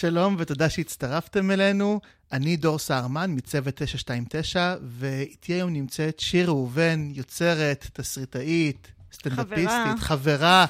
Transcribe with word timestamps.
שלום 0.00 0.36
ותודה 0.38 0.70
שהצטרפתם 0.70 1.50
אלינו. 1.50 2.00
אני 2.32 2.56
דור 2.56 2.78
סהרמן 2.78 3.30
מצוות 3.34 3.74
929, 3.74 4.74
ואיתי 4.82 5.52
היום 5.52 5.70
נמצאת 5.70 6.20
שיר 6.20 6.48
ראובן, 6.48 7.08
יוצרת, 7.12 7.86
תסריטאית, 7.92 8.92
סטנדאפיסטית, 9.12 9.98
חברה, 9.98 10.66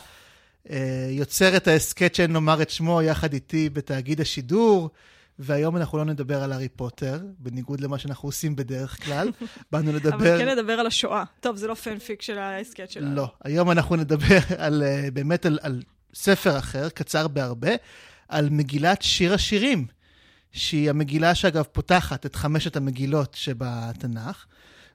אה, 0.71 1.09
יוצרת 1.11 1.69
ההסכת 1.69 2.15
שאין 2.15 2.33
לומר 2.33 2.63
את 2.63 2.71
שמו 2.71 3.03
יחד 3.03 3.33
איתי 3.33 3.69
בתאגיד 3.69 4.21
השידור. 4.21 4.91
והיום 5.39 5.77
אנחנו 5.77 5.99
לא 5.99 6.05
נדבר 6.05 6.43
על 6.43 6.53
הארי 6.53 6.69
פוטר, 6.69 7.19
בניגוד 7.39 7.81
למה 7.81 7.99
שאנחנו 7.99 8.29
עושים 8.29 8.57
בדרך 8.57 9.05
כלל. 9.05 9.31
באנו 9.73 9.93
לדבר... 9.93 10.15
אבל 10.15 10.39
כן 10.39 10.49
נדבר 10.49 10.73
על 10.73 10.87
השואה. 10.87 11.25
טוב, 11.41 11.57
זה 11.57 11.67
לא 11.67 11.75
פנפיק 11.75 12.23
של 12.23 12.39
ההסכת 12.39 12.91
שלנו. 12.91 13.15
לא. 13.15 13.33
היום 13.45 13.71
אנחנו 13.71 13.97
נדבר 13.97 14.39
על, 14.59 14.83
אה, 14.83 15.09
באמת 15.13 15.47
על, 15.47 15.59
על 15.63 15.83
ספר 16.15 16.59
אחר, 16.59 16.89
קצר 16.89 17.29
בהרבה, 17.29 17.71
על 18.31 18.49
מגילת 18.51 19.03
שיר 19.03 19.35
השירים, 19.35 19.87
שהיא 20.53 20.91
המגילה 20.91 21.35
שאגב 21.35 21.65
פותחת 21.73 22.27
את 22.27 22.37
חמשת 22.37 22.77
המגילות 22.77 23.35
שבתנ"ך. 23.35 24.47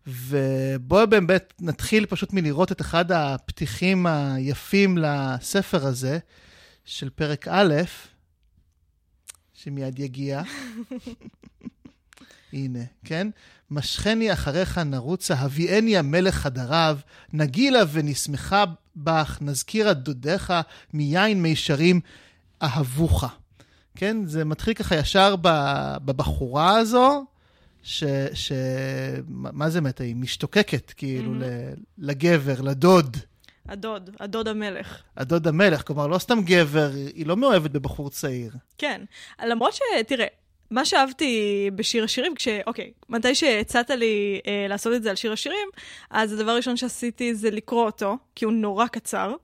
ובואו 0.08 1.08
באמת 1.08 1.54
נתחיל 1.60 2.06
פשוט 2.06 2.34
מלראות 2.34 2.72
את 2.72 2.82
אחד 2.82 3.12
הפתיחים 3.12 4.06
היפים 4.06 4.98
לספר 4.98 5.86
הזה, 5.86 6.20
של 6.86 7.10
פרק 7.10 7.48
א', 7.48 7.74
שמיד 9.54 10.00
יגיע. 10.00 10.42
הנה, 12.54 12.84
כן? 13.06 13.28
משכני 13.72 14.34
אחריך 14.34 14.78
נרוצה, 14.78 15.34
הביאני 15.34 15.98
המלך 15.98 16.36
חדריו, 16.36 16.98
נגילה 17.34 17.80
ונשמחה 17.92 18.64
בך, 18.96 19.38
נזכירה 19.42 19.94
דודיך, 19.94 20.54
מיין 20.94 21.42
מישרים 21.42 22.02
אהבוך. 22.62 23.24
כן? 23.96 24.26
זה 24.26 24.46
מתחיל 24.46 24.74
ככה 24.74 24.96
ישר 24.96 25.36
בבחורה 26.06 26.78
הזו, 26.78 27.26
ש... 27.84 28.04
ש... 28.34 28.52
מה 29.28 29.70
זה 29.70 29.82
מתה? 29.82 30.04
היא 30.04 30.16
משתוקקת, 30.16 30.92
כאילו, 30.98 31.32
mm-hmm. 31.32 31.80
לגבר, 31.98 32.62
לדוד. 32.62 33.18
הדוד, 33.70 34.10
הדוד 34.20 34.48
המלך. 34.48 35.02
הדוד 35.18 35.48
המלך, 35.48 35.88
כלומר, 35.88 36.08
לא 36.08 36.18
סתם 36.18 36.42
גבר, 36.42 36.90
היא 37.16 37.26
לא 37.26 37.38
מאוהבת 37.38 37.72
בבחור 37.72 38.10
צעיר. 38.10 38.52
כן, 38.78 39.02
למרות 39.46 39.74
ש... 39.74 39.80
תראה, 40.08 40.26
מה 40.72 40.86
שאהבתי 40.86 41.70
בשיר 41.76 42.04
השירים, 42.04 42.36
כש... 42.36 42.48
אוקיי, 42.68 42.92
מתי 43.10 43.36
שהצעת 43.36 43.90
לי 43.90 44.42
אה, 44.48 44.66
לעשות 44.70 44.94
את 44.94 45.04
זה 45.04 45.10
על 45.10 45.16
שיר 45.16 45.32
השירים, 45.32 45.70
אז 46.10 46.34
הדבר 46.34 46.52
הראשון 46.52 46.78
שעשיתי 46.78 47.36
זה 47.36 47.52
לקרוא 47.52 47.86
אותו, 47.86 48.18
כי 48.36 48.46
הוא 48.46 48.54
נורא 48.54 48.88
קצר, 48.88 49.36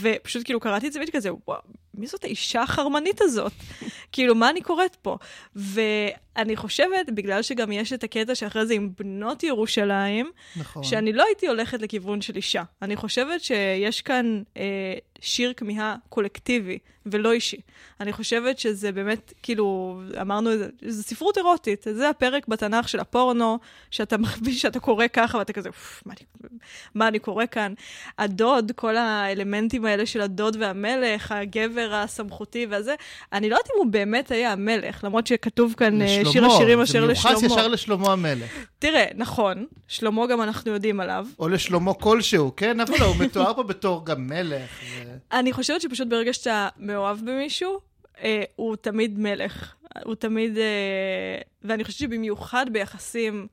ופשוט 0.00 0.44
כאילו 0.44 0.60
קראתי 0.60 0.86
את 0.86 0.92
זה 0.92 0.98
והייתי 0.98 1.12
כזה, 1.12 1.30
וואו, 1.46 1.60
מי 1.98 2.06
זאת 2.06 2.24
האישה 2.24 2.62
החרמנית 2.62 3.20
הזאת? 3.20 3.52
כאילו, 4.12 4.34
מה 4.34 4.50
אני 4.50 4.60
קוראת 4.60 4.96
פה? 4.96 5.16
ואני 5.56 6.56
חושבת, 6.56 7.10
בגלל 7.14 7.42
שגם 7.42 7.72
יש 7.72 7.92
את 7.92 8.04
הקטע 8.04 8.34
שאחרי 8.34 8.66
זה 8.66 8.74
עם 8.74 8.90
בנות 8.98 9.42
ירושלים, 9.42 10.30
נכון. 10.56 10.84
שאני 10.84 11.12
לא 11.12 11.24
הייתי 11.24 11.48
הולכת 11.48 11.82
לכיוון 11.82 12.20
של 12.20 12.36
אישה. 12.36 12.62
אני 12.82 12.96
חושבת 12.96 13.40
שיש 13.40 14.02
כאן 14.02 14.42
אה, 14.56 14.94
שיר 15.20 15.52
כמיהה 15.56 15.96
קולקטיבי 16.08 16.78
ולא 17.06 17.32
אישי. 17.32 17.56
אני 18.00 18.12
חושבת 18.12 18.58
שזה 18.58 18.92
באמת, 18.92 19.32
כאילו, 19.42 19.98
אמרנו, 20.20 20.50
זה 20.82 21.02
ספרות 21.02 21.38
אירוטית. 21.38 21.86
זה 21.92 22.08
הפרק 22.08 22.48
בתנ"ך 22.48 22.88
של 22.88 23.00
הפורנו, 23.00 23.58
שאתה 23.90 24.16
מרגיש 24.18 24.62
שאתה 24.62 24.80
קורא 24.80 25.06
ככה, 25.12 25.38
ואתה 25.38 25.52
כזה, 25.52 25.68
מה 26.06 26.12
אני, 26.12 26.50
מה 26.94 27.08
אני 27.08 27.18
קורא 27.18 27.44
כאן? 27.50 27.74
הדוד, 28.18 28.72
כל 28.76 28.96
האלמנטים 28.96 29.84
האלה 29.84 30.06
של 30.06 30.20
הדוד 30.20 30.56
והמלך, 30.60 31.32
הגבר 31.32 31.94
הסמכותי 31.94 32.66
והזה, 32.70 32.94
אני 33.32 33.50
לא 33.50 33.54
יודעת 33.54 33.70
אם 33.74 33.84
הוא 33.84 33.92
באמת 33.92 34.30
היה 34.30 34.52
המלך, 34.52 35.04
למרות 35.04 35.26
שכתוב 35.26 35.74
כאן 35.76 36.02
לשלמה, 36.02 36.26
אה, 36.26 36.32
שיר 36.32 36.46
השירים 36.46 36.80
אשר 36.80 37.04
לשלמה. 37.04 37.36
זה 37.36 37.46
מיוחס 37.46 37.58
ישר 37.58 37.68
לשלמה 37.68 38.12
המלך. 38.12 38.50
תראה, 38.78 39.04
נכון, 39.14 39.66
שלמה 39.88 40.26
גם 40.26 40.42
אנחנו 40.42 40.72
יודעים 40.72 41.00
עליו. 41.00 41.26
או 41.38 41.48
לשלמה 41.48 41.94
כלשהו, 41.94 42.52
כן? 42.56 42.80
אבל 42.80 42.94
לא, 43.00 43.04
הוא 43.04 43.16
מתואר 43.16 43.54
פה 43.54 43.62
בתור 43.62 44.06
גם 44.06 44.26
מלך. 44.26 44.70
ו... 44.84 45.07
אני 45.32 45.52
חושבת 45.52 45.80
שפשוט 45.80 46.08
ברגע 46.08 46.32
שאתה 46.32 46.68
מאוהב 46.76 47.18
במישהו, 47.20 47.80
אה, 48.22 48.44
הוא 48.56 48.76
תמיד 48.76 49.18
מלך. 49.18 49.74
הוא 50.04 50.14
תמיד... 50.14 50.58
אה, 50.58 51.40
ואני 51.62 51.84
חושבת 51.84 51.98
שבמיוחד 51.98 52.66
ביחסים, 52.72 53.46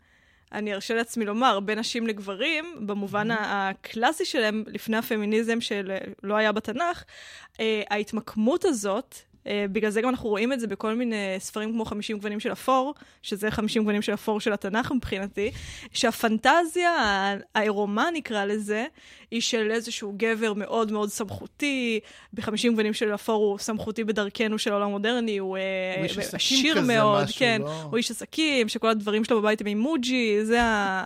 אני 0.51 0.73
ארשה 0.73 0.93
לעצמי 0.93 1.25
לומר, 1.25 1.59
בין 1.59 1.79
נשים 1.79 2.07
לגברים, 2.07 2.65
במובן 2.85 3.31
mm-hmm. 3.31 3.35
הקלאסי 3.39 4.25
שלהם, 4.25 4.63
לפני 4.67 4.97
הפמיניזם 4.97 5.61
שלא 5.61 6.35
היה 6.35 6.51
בתנ"ך, 6.51 7.03
אה, 7.59 7.83
ההתמקמות 7.89 8.65
הזאת 8.65 9.15
Uh, 9.45 9.47
בגלל 9.71 9.91
זה 9.91 10.01
גם 10.01 10.09
אנחנו 10.09 10.29
רואים 10.29 10.53
את 10.53 10.59
זה 10.59 10.67
בכל 10.67 10.95
מיני 10.95 11.35
ספרים 11.39 11.71
כמו 11.71 11.85
50 11.85 12.17
גוונים 12.17 12.39
של 12.39 12.51
אפור, 12.51 12.93
שזה 13.21 13.51
50 13.51 13.83
גוונים 13.83 14.01
של 14.01 14.13
אפור 14.13 14.39
של 14.39 14.53
התנ"ך 14.53 14.91
מבחינתי, 14.91 15.51
שהפנטזיה, 15.93 16.91
העירומה 17.55 18.09
נקרא 18.13 18.45
לזה, 18.45 18.85
היא 19.31 19.41
של 19.41 19.71
איזשהו 19.71 20.13
גבר 20.17 20.53
מאוד 20.53 20.91
מאוד 20.91 21.09
סמכותי, 21.09 21.99
ב-50 22.33 22.69
גוונים 22.69 22.93
של 22.93 23.13
אפור 23.13 23.43
הוא 23.43 23.59
סמכותי 23.59 24.03
בדרכנו 24.03 24.59
של 24.59 24.71
העולם 24.71 24.87
המודרני, 24.87 25.37
הוא 25.37 25.57
uh, 25.57 26.35
עשיר 26.35 26.81
מאוד, 26.81 27.23
משהו, 27.23 27.39
כן, 27.39 27.61
לא... 27.61 27.81
הוא 27.81 27.97
איש 27.97 28.11
עסקים, 28.11 28.69
שכל 28.69 28.87
הדברים 28.87 29.23
שלו 29.23 29.41
בבית 29.41 29.61
הם 29.61 29.67
אימוג'י, 29.67 30.45
זה, 30.45 30.59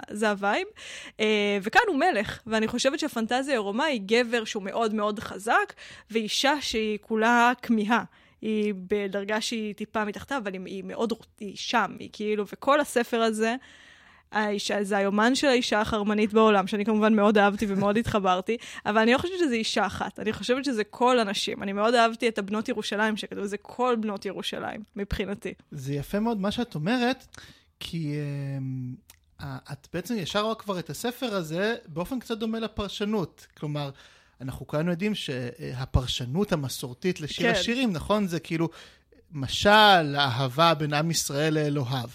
זה 0.10 0.30
הווייב. 0.30 0.68
Uh, 1.18 1.22
וכאן 1.62 1.82
הוא 1.88 1.96
מלך, 1.96 2.40
ואני 2.48 2.68
חושבת 2.68 3.00
שהפנטזיה 3.00 3.54
הארורה 3.54 3.86
היא 3.86 4.02
גבר 4.06 4.44
שהוא 4.44 4.64
מאוד 4.64 4.94
מאוד 4.94 5.20
חזק, 5.20 5.74
ואישה 6.12 6.54
שהיא 6.62 6.98
כולה 7.02 7.52
כמיהה. 7.62 8.04
היא 8.42 8.74
בדרגה 8.88 9.42
שהיא 9.42 9.76
טיפה 9.76 10.06
מתחתיו, 10.06 10.38
אבל 10.38 10.54
היא, 10.54 10.62
היא 10.66 10.84
מאוד, 10.84 11.14
היא 11.40 11.56
שם, 11.56 11.96
היא 12.00 12.10
כאילו, 12.14 12.46
וכל 12.54 12.80
הספר 12.80 13.22
הזה, 13.22 13.56
האישה, 14.32 14.84
זה 14.84 14.98
היומן 14.98 15.36
של 15.36 15.48
האישה 15.48 15.82
החרמנית 15.82 16.34
בעולם, 16.34 16.68
שאני 16.68 16.86
כמובן 16.86 17.14
מאוד 17.16 17.38
אהבתי 17.38 17.66
ומאוד 17.70 17.98
התחברתי, 17.98 18.58
אבל 18.86 18.98
אני 18.98 19.14
לא 19.14 19.18
חושבת 19.18 19.40
שזה 19.40 19.56
אישה 19.56 19.86
אחת, 19.86 20.20
אני 20.20 20.34
חושבת 20.34 20.66
שזה 20.66 20.84
כל 20.84 21.20
הנשים. 21.20 21.64
אני 21.64 21.74
מאוד 21.74 21.94
אהבתי 21.94 22.28
את 22.28 22.38
הבנות 22.38 22.70
ירושלים 22.70 23.18
שכתוב, 23.18 23.46
זה 23.46 23.58
כל 23.58 23.96
בנות 24.00 24.26
ירושלים, 24.26 24.84
מבחינתי. 24.96 25.54
זה 25.72 25.94
יפה 25.94 26.20
מאוד 26.20 26.42
מה 26.42 26.52
שאת 26.52 26.76
אומרת, 26.76 27.38
כי 27.80 28.14
uh, 29.40 29.44
את 29.72 29.88
בעצם 29.94 30.16
ישר 30.18 30.42
רואה 30.42 30.56
כבר 30.56 30.80
את 30.80 30.90
הספר 30.90 31.36
הזה 31.36 31.76
באופן 31.88 32.20
קצת 32.20 32.38
דומה 32.38 32.60
לפרשנות. 32.60 33.48
כלומר, 33.58 33.90
אנחנו 34.42 34.68
כולנו 34.68 34.92
יודעים 34.92 35.16
שהפרשנות 35.16 36.52
המסורתית 36.52 37.22
לשיר 37.22 37.54
כן. 37.54 37.60
השירים, 37.60 37.94
נכון? 37.94 38.28
זה 38.28 38.40
כאילו 38.40 38.70
משל, 39.32 40.16
אהבה 40.16 40.74
בין 40.74 40.94
עם 40.94 41.12
ישראל 41.12 41.54
לאלוהיו. 41.54 42.10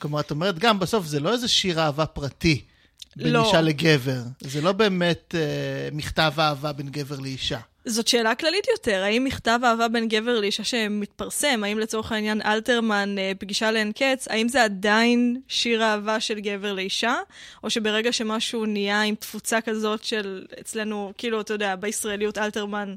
כלומר, 0.00 0.20
את 0.20 0.30
אומרת, 0.30 0.58
גם 0.58 0.78
בסוף 0.78 1.06
זה 1.06 1.20
לא 1.20 1.32
איזה 1.32 1.48
שיר 1.48 1.80
אהבה 1.80 2.06
פרטי 2.06 2.62
בין 3.16 3.32
לא. 3.32 3.46
אישה 3.46 3.60
לגבר. 3.60 4.20
זה 4.40 4.60
לא 4.60 4.72
באמת 4.72 5.34
אה, 5.34 5.88
מכתב 5.92 6.32
אהבה 6.38 6.72
בין 6.72 6.88
גבר 6.88 7.20
לאישה. 7.20 7.58
זאת 7.84 8.08
שאלה 8.08 8.34
כללית 8.34 8.68
יותר, 8.68 9.02
האם 9.02 9.24
מכתב 9.24 9.60
אהבה 9.64 9.88
בין 9.88 10.08
גבר 10.08 10.40
לאישה 10.40 10.64
שמתפרסם, 10.64 11.64
האם 11.64 11.78
לצורך 11.78 12.12
העניין 12.12 12.42
אלתרמן, 12.42 13.18
אה, 13.18 13.32
פגישה 13.38 13.70
לאין 13.70 13.92
קץ, 13.92 14.28
האם 14.28 14.48
זה 14.48 14.64
עדיין 14.64 15.40
שיר 15.48 15.82
אהבה 15.82 16.20
של 16.20 16.40
גבר 16.40 16.72
לאישה, 16.72 17.14
או 17.64 17.70
שברגע 17.70 18.12
שמשהו 18.12 18.66
נהיה 18.66 19.02
עם 19.02 19.14
תפוצה 19.14 19.60
כזאת 19.60 20.04
של 20.04 20.46
אצלנו, 20.60 21.12
כאילו, 21.18 21.40
אתה 21.40 21.52
יודע, 21.52 21.76
בישראליות 21.76 22.38
אלתרמן 22.38 22.94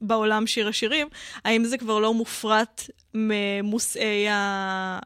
בעולם 0.00 0.46
שיר 0.46 0.68
השירים, 0.68 1.08
האם 1.44 1.64
זה 1.64 1.78
כבר 1.78 1.98
לא 1.98 2.14
מופרט 2.14 2.90
ממושאי 3.14 4.26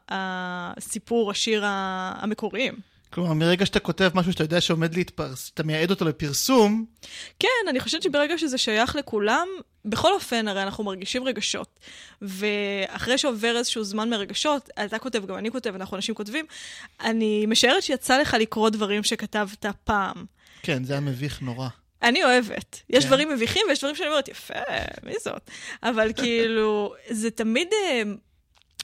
הסיפור, 0.09 1.31
השיר 1.31 1.63
המקוריים? 1.65 2.91
כלומר, 3.13 3.33
מרגע 3.33 3.65
שאתה 3.65 3.79
כותב 3.79 4.11
משהו 4.13 4.31
שאתה 4.31 4.43
יודע 4.43 4.61
שעומד 4.61 4.95
להתפרס, 4.95 5.51
אתה 5.53 5.63
מייעד 5.63 5.91
אותו 5.91 6.05
לפרסום. 6.05 6.85
כן, 7.39 7.47
אני 7.69 7.79
חושבת 7.79 8.03
שברגע 8.03 8.37
שזה 8.37 8.57
שייך 8.57 8.95
לכולם, 8.95 9.47
בכל 9.85 10.13
אופן, 10.13 10.47
הרי 10.47 10.63
אנחנו 10.63 10.83
מרגישים 10.83 11.23
רגשות. 11.23 11.79
ואחרי 12.21 13.17
שעובר 13.17 13.57
איזשהו 13.57 13.83
זמן 13.83 14.09
מרגשות, 14.09 14.69
אתה 14.85 14.99
כותב, 14.99 15.25
גם 15.25 15.37
אני 15.37 15.51
כותב, 15.51 15.75
אנחנו 15.75 15.97
אנשים 15.97 16.15
כותבים, 16.15 16.45
אני 17.01 17.45
משערת 17.45 17.83
שיצא 17.83 18.21
לך 18.21 18.35
לקרוא 18.39 18.69
דברים 18.69 19.03
שכתבת 19.03 19.65
פעם. 19.83 20.25
כן, 20.63 20.83
זה 20.83 20.93
היה 20.93 21.01
מביך 21.01 21.41
נורא. 21.41 21.67
אני 22.03 22.23
אוהבת. 22.23 22.81
יש 22.89 23.03
כן. 23.03 23.07
דברים 23.09 23.29
מביכים 23.29 23.61
ויש 23.69 23.79
דברים 23.79 23.95
שאני 23.95 24.09
אומרת, 24.09 24.27
יפה, 24.27 24.53
מי 25.03 25.13
זאת? 25.23 25.49
אבל 25.83 26.13
כאילו, 26.21 26.93
זה 27.09 27.31
תמיד... 27.31 27.67
אה, 27.73 28.03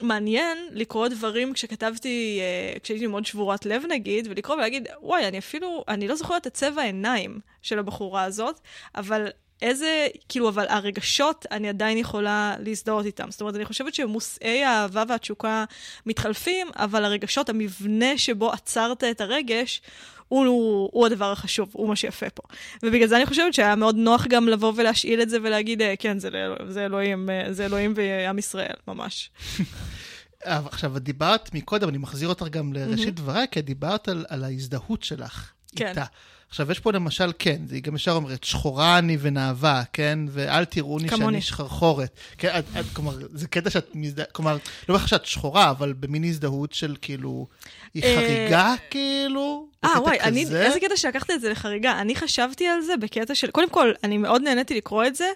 מעניין 0.02 0.58
לקרוא 0.72 1.08
דברים 1.08 1.54
כשכתבתי, 1.54 2.42
uh, 2.76 2.80
כשהייתי 2.80 3.08
מאוד 3.08 3.26
שבורת 3.26 3.66
לב 3.66 3.84
נגיד, 3.90 4.28
ולקרוא 4.30 4.56
ולהגיד, 4.56 4.88
וואי, 5.02 5.28
אני 5.28 5.38
אפילו, 5.38 5.84
אני 5.88 6.08
לא 6.08 6.16
זוכרת 6.16 6.48
את 6.48 6.54
צבע 6.54 6.82
העיניים 6.82 7.40
של 7.62 7.80
הבחורה 7.80 8.24
הזאת, 8.24 8.60
אבל 8.96 9.28
איזה, 9.62 10.08
כאילו, 10.30 10.50
אבל 10.50 10.66
הרגשות, 10.70 11.46
אני 11.52 11.70
עדיין 11.70 11.98
יכולה 11.98 12.56
להזדהות 12.60 13.06
איתם. 13.06 13.32
זאת 13.32 13.42
אומרת, 13.42 13.56
אני 13.56 13.66
חושבת 13.66 13.94
שמושאי 13.94 14.64
האהבה 14.64 15.04
והתשוקה 15.08 15.66
מתחלפים, 16.06 16.68
אבל 16.76 17.06
הרגשות, 17.06 17.50
המבנה 17.50 18.18
שבו 18.18 18.52
עצרת 18.52 19.04
את 19.04 19.22
הרגש, 19.22 19.82
הוא, 20.28 20.46
הוא, 20.46 20.90
הוא 20.94 21.06
הדבר 21.06 21.32
החשוב, 21.32 21.70
הוא 21.74 21.90
מה 21.90 21.96
שיפה 21.96 22.30
פה. 22.30 22.44
ובגלל 22.84 23.08
זה 23.08 23.18
אני 23.18 23.26
חושבת 23.26 23.54
שהיה 23.54 23.76
מאוד 23.76 23.96
נוח 23.96 24.28
גם 24.28 24.48
לבוא 24.48 24.74
ולהשאיל 24.76 25.22
את 25.22 25.30
זה 25.30 25.38
ולהגיד, 25.44 25.82
אה, 25.82 25.94
כן, 26.00 26.20
זה, 26.20 26.30
זה, 26.70 26.86
אלוהים, 26.86 27.30
אה, 27.30 27.54
זה 27.54 27.66
אלוהים 27.66 27.94
ועם 27.96 28.38
ישראל, 28.38 28.76
ממש. 28.88 29.30
עכשיו, 30.44 30.98
את 30.98 31.04
דיברת 31.04 31.54
מקודם, 31.54 31.90
אני 31.90 31.98
מחזיר 31.98 32.30
אותך 32.30 32.46
גם 32.50 32.74
לראשית 32.74 33.16
דבריי, 33.16 33.48
כי 33.52 33.60
את 33.60 33.66
דיברת 33.66 34.08
על, 34.08 34.26
על 34.30 34.44
ההזדהות 34.44 35.04
שלך 35.04 35.52
כן. 35.76 35.88
איתה. 35.88 36.06
עכשיו, 36.50 36.72
יש 36.72 36.80
פה 36.80 36.92
למשל, 36.92 37.32
כן, 37.40 37.62
היא 37.72 37.84
גם 37.84 37.96
ישר 37.96 38.12
אומרת, 38.12 38.44
שחורה 38.44 38.98
אני 38.98 39.18
ונאווה, 39.20 39.84
כן? 39.94 40.20
ואל 40.30 40.66
תראוני 40.66 41.10
שאני 41.10 41.42
שחרחורת. 41.42 42.20
כן, 42.38 42.60
את, 42.60 42.66
את, 42.80 42.86
כלומר, 42.94 43.14
זה 43.34 43.48
קטע 43.48 43.70
שאת 43.70 43.88
מזדהה, 43.94 44.26
כלומר, 44.26 44.58
לא 44.90 44.96
בטח 44.96 45.08
שאת 45.08 45.26
שחורה, 45.26 45.70
אבל 45.70 45.94
במין 45.94 46.24
הזדהות 46.24 46.74
של 46.74 46.96
כאילו, 47.02 47.48
היא 47.94 48.04
אה, 48.04 48.16
חריגה, 48.16 48.74
כאילו? 48.90 49.68
אה, 49.84 50.02
וואי, 50.02 50.20
אני, 50.20 50.42
איזה 50.42 50.80
קטע 50.80 50.98
שלקחת 50.98 51.32
את 51.32 51.42
זה 51.42 51.50
לחריגה. 51.50 52.02
אני 52.02 52.16
חשבתי 52.16 52.68
על 52.68 52.82
זה 52.82 52.98
בקטע 52.98 53.36
של, 53.36 53.52
קודם 53.52 53.70
כל, 53.70 53.92
אני 54.04 54.18
מאוד 54.18 54.42
נהניתי 54.42 54.76
לקרוא 54.76 55.06
את 55.06 55.16
זה, 55.16 55.28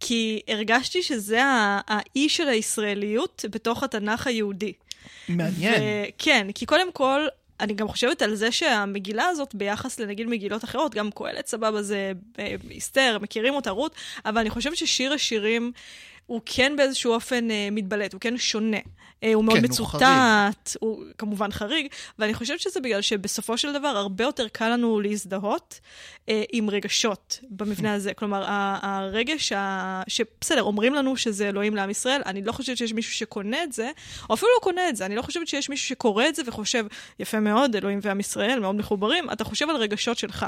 כי 0.00 0.40
הרגשתי 0.48 1.02
שזה 1.02 1.40
האי 1.88 2.28
של 2.28 2.48
הישראליות 2.48 3.44
בתוך 3.50 3.82
התנ"ך 3.82 4.26
היהודי. 4.26 4.72
מעניין. 5.28 5.82
כן, 6.18 6.46
כי 6.54 6.66
קודם 6.66 6.92
כל, 6.92 7.20
אני 7.60 7.74
גם 7.74 7.88
חושבת 7.88 8.22
על 8.22 8.34
זה 8.34 8.52
שהמגילה 8.52 9.26
הזאת, 9.26 9.54
ביחס 9.54 10.00
לנגיד 10.00 10.26
מגילות 10.26 10.64
אחרות, 10.64 10.94
גם 10.94 11.10
קהלת 11.10 11.46
סבבה 11.46 11.82
זה 11.82 12.12
אסתר, 12.78 13.18
מכירים 13.22 13.54
אותה 13.54 13.70
רות, 13.70 13.94
אבל 14.24 14.38
אני 14.38 14.50
חושבת 14.50 14.76
ששיר 14.76 15.12
השירים 15.12 15.72
הוא 16.26 16.40
כן 16.46 16.76
באיזשהו 16.76 17.12
אופן 17.12 17.50
אה, 17.50 17.68
מתבלט, 17.72 18.12
הוא 18.12 18.20
כן 18.20 18.38
שונה. 18.38 18.76
אה, 19.22 19.34
הוא 19.34 19.44
מאוד 19.44 19.58
כן, 19.58 19.64
מצוטט, 19.64 20.76
הוא, 20.80 20.90
הוא 20.90 21.04
כמובן 21.18 21.52
חריג, 21.52 21.86
ואני 22.18 22.34
חושבת 22.34 22.60
שזה 22.60 22.80
בגלל 22.80 23.00
שבסופו 23.00 23.58
של 23.58 23.72
דבר 23.72 23.88
הרבה 23.88 24.24
יותר 24.24 24.48
קל 24.48 24.68
לנו 24.68 25.00
להזדהות 25.00 25.80
אה, 26.28 26.42
עם 26.52 26.70
רגשות 26.70 27.40
במבנה 27.50 27.94
הזה. 27.94 28.14
כלומר, 28.14 28.44
הרגש, 28.82 29.52
ה... 29.52 30.02
שבסדר, 30.08 30.62
אומרים 30.62 30.94
לנו 30.94 31.16
שזה 31.16 31.48
אלוהים 31.48 31.76
לעם 31.76 31.90
ישראל, 31.90 32.22
אני 32.26 32.42
לא 32.44 32.52
חושבת 32.52 32.76
שיש 32.76 32.92
מישהו 32.92 33.12
שקונה 33.12 33.62
את 33.62 33.72
זה, 33.72 33.90
או 34.30 34.34
אפילו 34.34 34.50
לא 34.56 34.60
קונה 34.62 34.88
את 34.88 34.96
זה, 34.96 35.06
אני 35.06 35.16
לא 35.16 35.22
חושבת 35.22 35.48
שיש 35.48 35.68
מישהו 35.68 35.88
שקורא 35.88 36.28
את 36.28 36.34
זה 36.34 36.42
וחושב, 36.46 36.86
יפה 37.18 37.40
מאוד, 37.40 37.76
אלוהים 37.76 37.98
ועם 38.02 38.20
ישראל, 38.20 38.60
מאוד 38.60 38.74
מחוברים, 38.74 39.30
אתה 39.32 39.44
חושב 39.44 39.70
על 39.70 39.76
רגשות 39.76 40.18
שלך. 40.18 40.46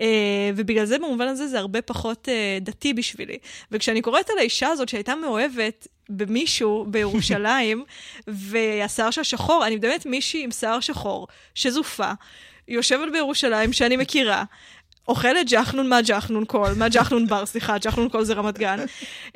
אה, 0.00 0.50
ובגלל 0.56 0.84
זה, 0.84 0.98
במובן 0.98 1.28
הזה, 1.28 1.46
זה 1.46 1.58
הרבה 1.58 1.82
פחות 1.82 2.28
אה, 2.28 2.58
דתי 2.60 2.94
בשבילי. 2.94 3.38
וכשאני 3.72 4.02
קוראת 4.02 4.30
על 4.30 4.38
האישה 4.38 4.68
הזאת 4.68 4.88
שהייתה 4.88 5.14
מאוהבת, 5.14 5.86
במישהו 6.16 6.86
בירושלים, 6.88 7.84
והשיער 8.26 9.10
שלה 9.10 9.24
שחור, 9.24 9.66
אני 9.66 9.76
מדמיינת 9.76 10.06
מישהי 10.06 10.44
עם 10.44 10.50
שיער 10.50 10.80
שחור, 10.80 11.26
שזופה, 11.54 12.12
יושבת 12.68 13.12
בירושלים 13.12 13.72
שאני 13.72 13.96
מכירה, 13.96 14.44
אוכלת 15.08 15.46
ג'חנון 15.50 15.88
מהג'חנון 15.88 16.44
קול, 16.44 16.72
מהג'חנון 16.76 17.26
בר, 17.26 17.46
סליחה, 17.46 17.78
ג'חנון 17.78 18.08
קול 18.08 18.24
זה 18.24 18.34
רמת 18.34 18.58
גן, 18.58 18.78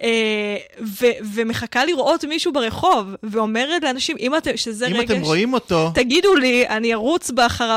אה, 0.02 0.56
ו- 0.80 1.18
ומחכה 1.34 1.84
לראות 1.84 2.24
מישהו 2.24 2.52
ברחוב, 2.52 3.14
ואומרת 3.22 3.82
לאנשים, 3.82 4.16
אם 4.20 4.36
אתם, 4.36 4.56
שזה 4.56 4.86
אם 4.86 4.92
רגש... 4.92 5.10
אם 5.10 5.16
אתם 5.16 5.24
רואים 5.24 5.52
אותו... 5.52 5.90
תגידו 5.94 6.34
לי, 6.34 6.68
אני 6.68 6.94
ארוץ 6.94 7.30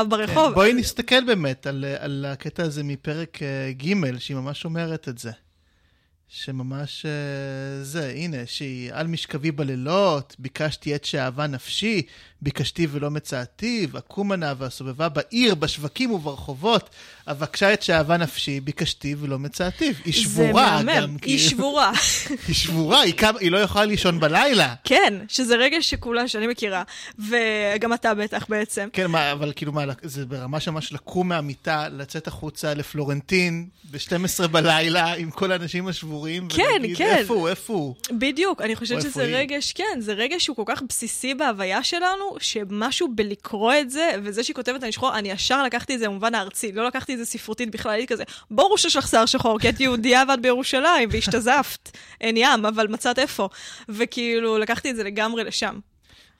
ברחוב. 0.08 0.48
כן, 0.48 0.54
בואי 0.54 0.72
נסתכל 0.72 1.24
באמת 1.24 1.66
על, 1.66 1.84
על 1.98 2.26
הקטע 2.28 2.62
הזה 2.62 2.82
מפרק 2.82 3.38
uh, 3.38 3.82
ג', 3.82 4.18
שהיא 4.18 4.36
ממש 4.36 4.64
אומרת 4.64 5.08
את 5.08 5.18
זה. 5.18 5.30
שממש 6.32 7.06
uh, 7.06 7.84
זה, 7.84 8.12
הנה, 8.16 8.46
שהיא 8.46 8.92
על 8.92 9.06
משכבי 9.06 9.52
בלילות, 9.52 10.36
ביקשתי 10.38 10.94
את 10.94 11.04
שאהבה 11.04 11.46
נפשי, 11.46 12.02
ביקשתי 12.42 12.86
ולא 12.90 13.10
מצאתיו, 13.10 13.98
אקומה 13.98 14.36
נא 14.36 14.54
והסובבה 14.58 15.08
בעיר, 15.08 15.54
בשווקים 15.54 16.10
וברחובות, 16.10 16.90
אבקשה 17.26 17.72
את 17.72 17.82
שאהבה 17.82 18.16
נפשי, 18.16 18.60
ביקשתי 18.60 19.14
ולא 19.20 19.38
מצאתיו. 19.38 19.92
היא 20.04 20.14
שבורה 20.14 20.76
זה 20.78 20.84
מהמם, 20.84 21.10
היא 21.10 21.18
כאילו. 21.22 21.38
שבורה. 21.38 21.92
היא 22.48 22.54
שבורה, 22.54 23.00
היא, 23.00 23.14
קם, 23.14 23.34
היא 23.40 23.50
לא 23.50 23.58
יכולה 23.58 23.84
לישון 23.84 24.20
בלילה. 24.20 24.74
כן, 24.84 25.14
שזה 25.28 25.56
רגע 25.56 25.76
שכולה 25.80 26.28
שאני 26.28 26.46
מכירה, 26.46 26.82
וגם 27.18 27.92
אתה 27.92 28.14
בטח 28.14 28.46
בעצם. 28.48 28.88
כן, 28.92 29.06
מה, 29.06 29.32
אבל 29.32 29.52
כאילו 29.56 29.72
מה, 29.72 29.84
זה 30.02 30.26
ברמה 30.26 30.60
שממש 30.60 30.92
לקום 30.92 31.28
מהמיטה, 31.28 31.88
לצאת 31.88 32.26
החוצה 32.26 32.74
לפלורנטין 32.74 33.68
ב-12 33.90 34.46
בלילה 34.46 35.12
עם 35.12 35.30
כל 35.30 35.52
האנשים 35.52 35.88
השבורים, 35.88 36.48
כן, 36.48 36.62
ולהגיד, 36.62 36.96
כן. 36.96 37.16
איפה 37.18 37.34
הוא, 37.34 37.48
איפה 37.48 37.72
הוא? 37.72 37.94
בדיוק, 38.10 38.62
אני 38.62 38.76
חושבת 38.76 39.02
שזה 39.02 39.24
רגש, 39.24 39.72
כן, 39.72 40.00
זה 40.00 40.12
רגש 40.12 40.44
שהוא 40.44 40.56
כל 40.56 40.62
כך 40.66 40.82
בסיסי 40.88 41.34
בהוויה 41.34 41.82
שלנו, 41.82 42.29
שמשהו 42.40 43.08
בלקרוא 43.14 43.72
את 43.80 43.90
זה, 43.90 44.10
וזה 44.22 44.44
שהיא 44.44 44.54
כותבת 44.54 44.82
אני 44.82 44.92
שחור, 44.92 45.18
אני 45.18 45.30
ישר 45.30 45.62
לקחתי 45.62 45.94
את 45.94 45.98
זה 45.98 46.08
במובן 46.08 46.34
הארצי, 46.34 46.72
לא 46.72 46.86
לקחתי 46.86 47.14
את 47.14 47.18
זה 47.18 47.24
ספרותית 47.24 47.70
בכלל, 47.70 47.92
הייתי 47.92 48.06
כזה, 48.06 48.24
ברור 48.50 48.78
שיש 48.78 48.96
לך 48.96 49.08
שיער 49.08 49.26
שחור, 49.26 49.58
כי 49.58 49.68
את 49.68 49.80
יהודייה 49.80 50.22
ואת 50.28 50.42
בירושלים, 50.42 51.08
והשתזפת, 51.12 51.90
אין 52.20 52.36
ים, 52.36 52.66
אבל 52.66 52.86
מצאת 52.88 53.18
איפה. 53.18 53.48
וכאילו, 53.88 54.58
לקחתי 54.58 54.90
את 54.90 54.96
זה 54.96 55.04
לגמרי 55.04 55.44
לשם. 55.44 55.78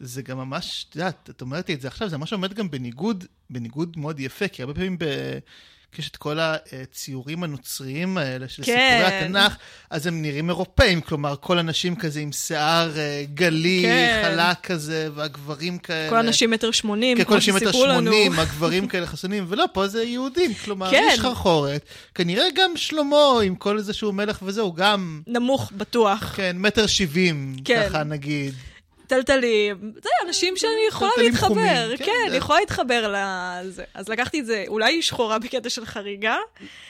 זה 0.01 0.23
גם 0.23 0.39
ממש, 0.39 0.87
את 0.91 0.97
יודעת, 0.97 1.31
את 1.31 1.41
אומרת 1.41 1.69
לי 1.69 1.75
את 1.75 1.81
זה 1.81 1.89
עכשיו, 1.89 2.09
זה 2.09 2.19
ממש 2.19 2.33
עומד 2.33 2.55
גם 2.55 2.71
בניגוד, 2.71 3.25
בניגוד 3.51 3.97
מאוד 3.99 4.21
יפה, 4.21 4.49
כי 4.49 4.63
הרבה 4.63 4.75
פעמים 4.75 4.99
ב... 4.99 5.05
יש 5.99 6.09
את 6.09 6.17
כל 6.17 6.39
הציורים 6.41 7.43
הנוצריים 7.43 8.19
האלה 8.19 8.49
של 8.49 8.63
כן. 8.63 8.99
סיפורי 9.03 9.17
התנ"ך, 9.17 9.57
אז 9.91 10.07
הם 10.07 10.23
נראים 10.23 10.49
אירופאים, 10.49 11.01
כלומר, 11.01 11.35
כל 11.41 11.59
אנשים 11.59 11.97
כזה 11.97 12.21
עם 12.21 12.33
שיער 12.33 12.99
אה, 12.99 13.25
גלי, 13.35 13.83
כן. 13.85 14.23
חלק 14.25 14.61
כזה, 14.63 15.09
והגברים 15.15 15.79
כאלה... 15.79 16.11
כל 16.11 16.17
אנשים 16.17 16.51
מטר 16.51 16.71
שמונים, 16.71 17.17
כן, 17.17 17.25
כל 17.25 17.35
אנשים 17.35 17.55
מטר 17.55 17.73
שמונים, 17.73 18.39
הגברים 18.39 18.89
כאלה 18.89 19.07
חסונים, 19.07 19.45
ולא, 19.49 19.65
פה 19.73 19.89
זה 19.89 20.03
יהודים, 20.03 20.55
כלומר, 20.55 20.91
כן. 20.91 21.09
יש 21.13 21.21
חרחורת. 21.21 21.85
כנראה 22.15 22.47
גם 22.55 22.77
שלמה, 22.77 23.17
עם 23.45 23.55
כל 23.55 23.79
איזה 23.79 23.93
שהוא 23.93 24.15
מלך 24.15 24.39
וזהו, 24.43 24.73
גם... 24.73 25.23
נמוך, 25.27 25.73
בטוח. 25.77 26.33
כן, 26.37 26.57
מטר 26.59 26.87
שבעים, 26.87 27.57
כן. 27.65 27.87
ככה 27.89 28.05
נגיד. 28.05 28.55
טלטלים, 29.11 29.93
זה 30.03 30.09
אנשים 30.29 30.57
שאני 30.57 30.87
יכולה 30.89 31.11
להתחבר, 31.17 31.97
כן, 31.97 32.13
אני 32.29 32.37
יכולה 32.37 32.61
להתחבר 32.61 33.15
לזה. 33.15 33.85
אז 33.95 34.09
לקחתי 34.09 34.41
את 34.41 34.47
זה, 34.47 34.65
אולי 34.69 34.93
היא 34.93 35.03
שחורה 35.03 35.39
בקטע 35.39 35.71
של 35.71 35.87
חריגה. 35.87 36.37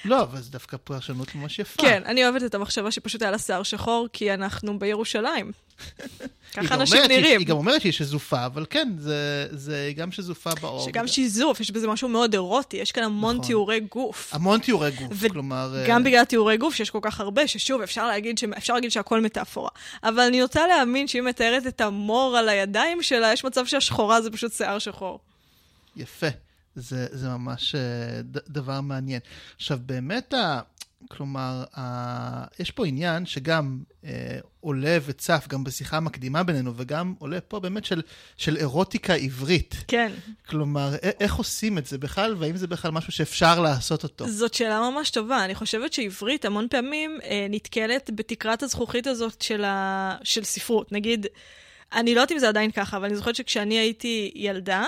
לא, 0.05 0.22
אבל 0.22 0.40
זה 0.40 0.50
דווקא 0.50 0.76
פרשנות 0.76 1.34
ממש 1.34 1.58
יפה. 1.58 1.82
כן, 1.82 2.02
אני 2.06 2.25
אוהבת 2.25 2.43
את 2.43 2.55
המחשבה 2.55 2.90
שפשוט 2.90 3.22
היה 3.22 3.31
לה 3.31 3.38
שיער 3.38 3.62
שחור, 3.62 4.08
כי 4.12 4.34
אנחנו 4.34 4.78
בירושלים. 4.78 5.52
ככה 6.56 6.75
אנשים 6.75 7.03
נראים. 7.09 7.38
היא 7.38 7.47
גם 7.47 7.56
אומרת 7.56 7.81
שהיא 7.81 7.93
שזופה, 7.93 8.47
אבל 8.47 8.67
כן, 8.71 8.88
זה, 8.99 9.47
זה 9.50 9.93
גם 9.97 10.12
שזופה 10.12 10.50
באור. 10.61 10.87
שגם 10.87 11.06
שיזוף, 11.06 11.61
יש 11.61 11.71
בזה 11.71 11.88
משהו 11.88 12.09
מאוד 12.09 12.32
אירוטי, 12.32 12.77
יש 12.77 12.93
כאן 12.93 13.03
המון 13.03 13.37
נכון. 13.37 13.47
תיאורי 13.47 13.81
גוף. 13.81 14.35
המון 14.35 14.61
תיאורי 14.61 14.90
גוף, 14.90 15.12
ו- 15.12 15.31
כלומר... 15.31 15.85
גם 15.87 16.02
uh... 16.02 16.04
בגלל 16.04 16.25
תיאורי 16.25 16.57
גוף, 16.57 16.75
שיש 16.75 16.90
כל 16.90 16.99
כך 17.02 17.21
הרבה, 17.21 17.47
ששוב, 17.47 17.83
אפשר 17.83 18.07
להגיד, 18.07 18.38
ש... 18.38 18.45
אפשר 18.45 18.75
להגיד 18.75 18.90
שהכל 18.90 19.21
מטאפורה. 19.21 19.71
אבל 20.04 20.21
אני 20.21 20.43
רוצה 20.43 20.66
להאמין 20.66 21.09
שאם 21.09 21.25
מתארת 21.25 21.66
את 21.66 21.81
המור 21.81 22.37
על 22.37 22.49
הידיים 22.49 23.02
שלה, 23.02 23.33
יש 23.33 23.45
מצב 23.45 23.66
שהשחורה 23.66 24.23
זה 24.23 24.31
פשוט 24.31 24.52
שיער 24.52 24.78
שחור. 24.78 25.19
יפה. 25.97 26.28
זה, 26.75 27.07
זה 27.11 27.28
ממש 27.28 27.75
uh, 27.75 28.23
ד, 28.23 28.38
דבר 28.49 28.81
מעניין. 28.81 29.21
עכשיו, 29.57 29.78
באמת, 29.87 30.35
ה, 30.35 30.61
כלומר, 31.09 31.64
ה... 31.76 32.45
יש 32.59 32.71
פה 32.71 32.87
עניין 32.87 33.26
שגם 33.26 33.78
אה, 34.04 34.38
עולה 34.61 34.99
וצף, 35.07 35.47
גם 35.49 35.64
בשיחה 35.64 35.97
המקדימה 35.97 36.42
בינינו, 36.42 36.73
וגם 36.76 37.14
עולה 37.19 37.40
פה 37.40 37.61
באמת 37.61 37.85
של, 37.85 38.02
של 38.37 38.57
אירוטיקה 38.57 39.14
עברית. 39.14 39.75
כן. 39.88 40.12
כלומר, 40.49 40.95
א- 40.95 41.11
איך 41.21 41.35
עושים 41.35 41.78
את 41.78 41.87
זה 41.87 41.99
בכלל, 41.99 42.35
והאם 42.38 42.57
זה 42.57 42.66
בכלל 42.66 42.90
משהו 42.90 43.12
שאפשר 43.12 43.61
לעשות 43.61 44.02
אותו? 44.02 44.28
זאת 44.28 44.54
שאלה 44.54 44.90
ממש 44.90 45.11
טובה. 45.11 45.45
אני 45.45 45.54
חושבת 45.54 45.92
שעברית 45.92 46.45
המון 46.45 46.66
פעמים 46.71 47.19
אה, 47.25 47.47
נתקלת 47.50 48.11
בתקרת 48.14 48.62
הזכוכית 48.62 49.07
הזאת 49.07 49.42
של, 49.42 49.64
ה... 49.64 50.16
של 50.23 50.45
ספרות. 50.45 50.92
נגיד, 50.92 51.26
אני 51.92 52.14
לא 52.14 52.21
יודעת 52.21 52.33
אם 52.33 52.38
זה 52.38 52.49
עדיין 52.49 52.71
ככה, 52.71 52.97
אבל 52.97 53.07
אני 53.07 53.16
זוכרת 53.16 53.37
שכשאני 53.37 53.78
הייתי 53.78 54.33
ילדה, 54.35 54.85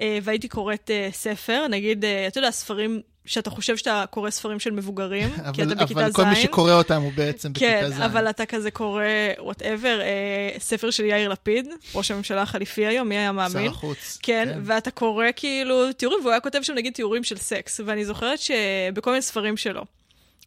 אה, 0.00 0.18
והייתי 0.22 0.48
קוראת 0.48 0.90
אה, 0.90 1.08
ספר, 1.12 1.66
נגיד, 1.70 2.04
אה, 2.04 2.26
אתה 2.26 2.38
יודע, 2.38 2.50
ספרים 2.50 3.00
שאתה 3.26 3.50
חושב 3.50 3.76
שאתה 3.76 4.04
קורא 4.10 4.30
ספרים 4.30 4.60
של 4.60 4.70
מבוגרים, 4.70 5.28
אבל, 5.44 5.52
כי 5.54 5.62
אתה 5.62 5.74
בכיתה 5.74 6.00
ז'. 6.00 6.02
אבל 6.02 6.12
כל 6.12 6.24
מי 6.24 6.36
שקורא 6.36 6.72
אותם 6.72 7.02
הוא 7.02 7.12
בעצם 7.14 7.52
כן, 7.52 7.78
בכיתה 7.80 7.90
ז'. 7.90 7.96
כן, 7.98 8.02
אבל 8.02 8.30
אתה 8.30 8.46
כזה 8.46 8.70
קורא, 8.70 9.02
whatever, 9.38 10.00
אה, 10.00 10.58
ספר 10.58 10.90
של 10.90 11.04
יאיר 11.04 11.28
לפיד, 11.28 11.68
ראש 11.94 12.10
הממשלה 12.10 12.42
החליפי 12.42 12.86
היום, 12.86 13.08
מי 13.08 13.18
היה 13.18 13.32
מאמין? 13.32 13.64
שר 13.64 13.70
החוץ. 13.70 14.18
כן, 14.22 14.48
כן, 14.52 14.60
ואתה 14.64 14.90
קורא 14.90 15.26
כאילו 15.36 15.92
תיאורים, 15.92 16.20
והוא 16.20 16.30
היה 16.30 16.40
כותב 16.40 16.58
שם 16.62 16.74
נגיד 16.74 16.92
תיאורים 16.92 17.24
של 17.24 17.36
סקס, 17.36 17.80
ואני 17.86 18.04
זוכרת 18.04 18.38
שבכל 18.38 19.10
מיני 19.10 19.22
ספרים 19.22 19.56
שלו. 19.56 19.84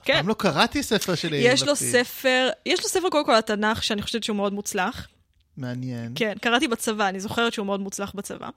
כן. 0.04 0.14
אף 0.14 0.19
פעם 0.19 0.28
לא 0.28 0.34
קראתי 0.34 0.84
ספר 0.84 1.16
של 1.16 1.34
יאיר 1.34 1.54
לפיד. 1.54 1.54
יש 1.54 1.68
לו 1.68 1.76
ספר, 1.76 2.50
יש 2.66 2.84
לו 2.84 2.90
ספר 2.90 3.10
קודם 3.10 3.26
כל 3.26 3.36
התנ"ך, 3.36 3.84
שאני 3.84 4.02
חושבת 4.02 4.24
שהוא 4.24 4.36
מאוד 4.36 4.54
מוצלח. 4.54 5.08
מעניין. 5.60 6.12
כן, 6.16 6.34
קראתי 6.42 6.68
בצבא, 6.68 7.10
אני 7.10 7.20
זוכרת 7.20 7.54
שהוא 7.54 7.66
מאוד 7.66 7.80
מוצלח 7.80 8.12
בצבא. 8.16 8.48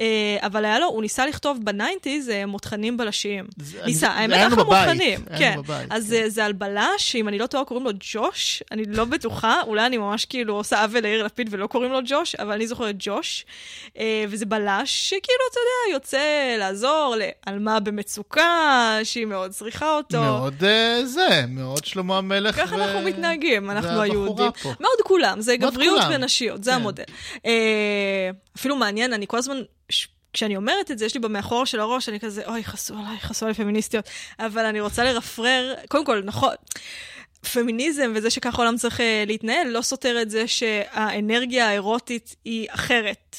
אה, 0.00 0.04
אבל 0.40 0.64
היה 0.64 0.78
לו, 0.78 0.86
הוא 0.86 1.02
ניסה 1.02 1.26
לכתוב 1.26 1.58
בניינטיז 1.64 2.28
אה, 2.30 2.46
מותחנים 2.46 2.96
בלשיים. 2.96 3.44
ניסה, 3.86 4.08
האמת, 4.08 4.52
בבית, 4.52 4.64
מותחנים. 4.66 5.20
כן. 5.38 5.54
בבית, 5.58 5.86
אז 5.92 6.02
כן. 6.02 6.08
זה- 6.08 6.28
זה 6.28 6.44
על 6.44 6.52
בלש, 6.52 7.16
אם 7.16 7.28
אני 7.28 7.38
לא 7.38 7.46
טועה 7.46 7.64
קוראים 7.64 7.86
לו 7.86 7.92
ג'וש, 8.00 8.62
אני 8.72 8.84
לא 8.86 9.04
בטוחה, 9.04 9.60
אולי 9.66 9.86
אני 9.86 9.96
ממש 9.98 10.24
כאילו 10.24 10.54
עושה 10.56 10.82
עוול 10.82 11.00
ליאיר 11.00 11.24
לפיד 11.24 11.48
ולא 11.50 11.66
קוראים 11.66 11.92
לו 11.92 11.98
ג'וש, 12.06 12.34
אבל 12.34 12.52
אני 12.52 12.66
זוכרת 12.66 12.94
ג'וש. 12.98 13.44
אה, 13.98 14.24
וזה 14.28 14.46
בלש 14.46 15.08
שכאילו, 15.08 15.20
אתה 15.50 15.58
יודע, 15.60 15.94
יוצא 15.96 16.18
לעזור 16.58 17.14
לעלמה 17.46 17.80
במצוקה, 17.80 18.50
שהיא 19.04 19.26
מאוד 19.26 19.50
צריכה 19.50 19.96
אותו. 19.96 20.20
מאוד 20.22 20.64
אה, 20.64 21.00
זה, 21.04 21.44
מאוד 21.48 21.84
שלמה 21.84 22.18
המלך. 22.18 22.56
ככה 22.56 22.76
ו- 22.76 22.82
אנחנו 22.84 23.00
מתנהגים, 23.00 23.70
אנחנו 23.70 24.00
היהודים. 24.00 24.50
מאוד 24.64 24.98
כולם, 25.04 25.40
זה 25.40 25.56
גבריות 25.56 25.98
כולם. 26.00 26.12
ונשיות, 26.44 26.64
זה 26.64 26.70
כן. 26.70 26.76
המודל. 26.76 27.04
אה, 27.46 28.30
אפילו 28.56 28.76
מעניין, 28.76 29.12
אני 29.12 29.26
כל 29.28 29.38
הזמן... 29.38 29.56
כשאני 30.32 30.56
אומרת 30.56 30.90
את 30.90 30.98
זה, 30.98 31.04
יש 31.04 31.14
לי 31.14 31.20
במאחור 31.20 31.66
של 31.66 31.80
הראש, 31.80 32.08
אני 32.08 32.20
כזה, 32.20 32.42
אוי, 32.46 32.64
חסו 32.64 32.94
עליי, 32.98 33.18
חסו 33.20 33.46
עליי 33.46 33.54
פמיניסטיות. 33.54 34.08
אבל 34.38 34.64
אני 34.64 34.80
רוצה 34.80 35.04
לרפרר, 35.04 35.74
קודם 35.88 36.04
כל, 36.04 36.22
נכון, 36.24 36.54
פמיניזם 37.52 38.12
וזה 38.14 38.30
שככה 38.30 38.62
העולם 38.62 38.76
צריך 38.76 39.00
אה, 39.00 39.24
להתנהל, 39.26 39.68
לא 39.68 39.82
סותר 39.82 40.22
את 40.22 40.30
זה 40.30 40.48
שהאנרגיה 40.48 41.68
האירוטית 41.68 42.36
היא 42.44 42.66
אחרת. 42.70 43.36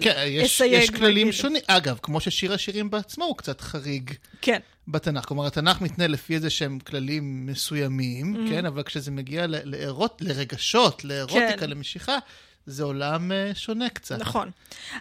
כן, 0.00 0.24
יש, 0.26 0.60
יש 0.60 0.90
כללים. 0.90 1.32
שונים. 1.32 1.62
אגב, 1.66 1.98
כמו 2.02 2.20
ששיר 2.20 2.52
השירים 2.52 2.90
בעצמו 2.90 3.24
הוא 3.24 3.36
קצת 3.36 3.60
חריג 3.60 4.10
כן, 4.42 4.58
בתנ"ך. 4.88 5.24
כלומר, 5.24 5.46
התנ"ך 5.46 5.80
מתנהל 5.80 6.10
לפי 6.10 6.34
איזה 6.34 6.50
שהם 6.50 6.78
כללים 6.78 7.46
מסוימים, 7.46 8.36
Mm-hmm. 8.36 8.50
כן? 8.50 8.66
אבל 8.66 8.82
כשזה 8.82 9.10
מגיע 9.10 9.46
ל- 9.46 9.56
לאירוט, 9.64 10.20
לרגשות, 10.22 11.04
לאירוטיקה, 11.04 11.56
כן. 11.58 11.70
למשיכה, 11.70 12.18
זה 12.66 12.84
עולם 12.84 13.32
אה, 13.32 13.50
שונה 13.54 13.88
קצת. 13.88 14.18
נכון. 14.18 14.50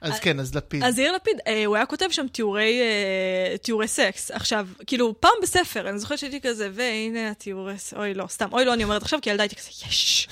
אז 0.02 0.20
כן, 0.20 0.40
אז 0.40 0.56
לפיד. 0.56 0.84
אז 0.84 1.00
יאיר 1.00 1.12
לפיד, 1.16 1.34
אה, 1.48 1.66
הוא 1.66 1.76
היה 1.76 1.86
כותב 1.86 2.06
שם 2.12 2.26
תיאורי, 2.32 2.80
אה, 2.82 3.58
תיאורי 3.58 3.88
סקס. 3.88 4.32
עכשיו, 4.32 4.68
כאילו, 4.88 5.16
פעם 5.22 5.32
בספר, 5.42 5.90
אני 5.90 6.00
זוכרת 6.00 6.20
שהייתי 6.20 6.42
כזה, 6.42 6.70
והנה 6.74 7.30
התיאורי 7.30 7.78
סקס, 7.78 7.94
אוי 7.94 8.14
לא, 8.14 8.28
סתם, 8.30 8.48
אוי 8.52 8.66
לא, 8.66 8.74
אני 8.74 8.84
אומרת 8.84 9.02
עכשיו, 9.02 9.20
כי 9.22 9.30
ילדה 9.30 9.44
הייתי 9.44 9.56
כזה, 9.56 9.70
יש. 9.90 10.28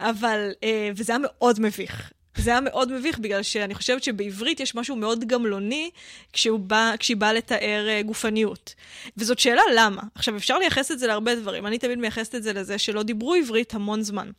אבל, 0.00 0.50
אה, 0.62 0.90
וזה 0.96 1.12
היה 1.12 1.18
מאוד 1.22 1.60
מביך. 1.60 2.10
זה 2.36 2.50
היה 2.50 2.60
מאוד 2.60 2.92
מביך, 2.92 3.18
בגלל 3.18 3.42
שאני 3.42 3.74
חושבת 3.74 4.02
שבעברית 4.02 4.60
יש 4.60 4.74
משהו 4.74 4.96
מאוד 4.96 5.24
גמלוני 5.24 5.90
כשהוא 6.32 6.60
בא, 6.60 6.94
כשהיא 6.98 7.16
באה 7.16 7.32
לתאר 7.32 7.88
אה, 7.88 8.02
גופניות. 8.02 8.74
וזאת 9.16 9.38
שאלה 9.38 9.62
למה. 9.74 10.02
עכשיו, 10.14 10.36
אפשר 10.36 10.58
לייחס 10.58 10.90
את 10.90 10.98
זה 10.98 11.06
להרבה 11.06 11.34
דברים. 11.34 11.66
אני 11.66 11.78
תמיד 11.78 11.98
מייחסת 11.98 12.34
את 12.34 12.42
זה 12.42 12.52
לזה 12.52 12.78
שלא 12.78 13.02
דיברו 13.02 13.34
עברית 13.34 13.74
המון 13.74 14.02
זמן. 14.02 14.30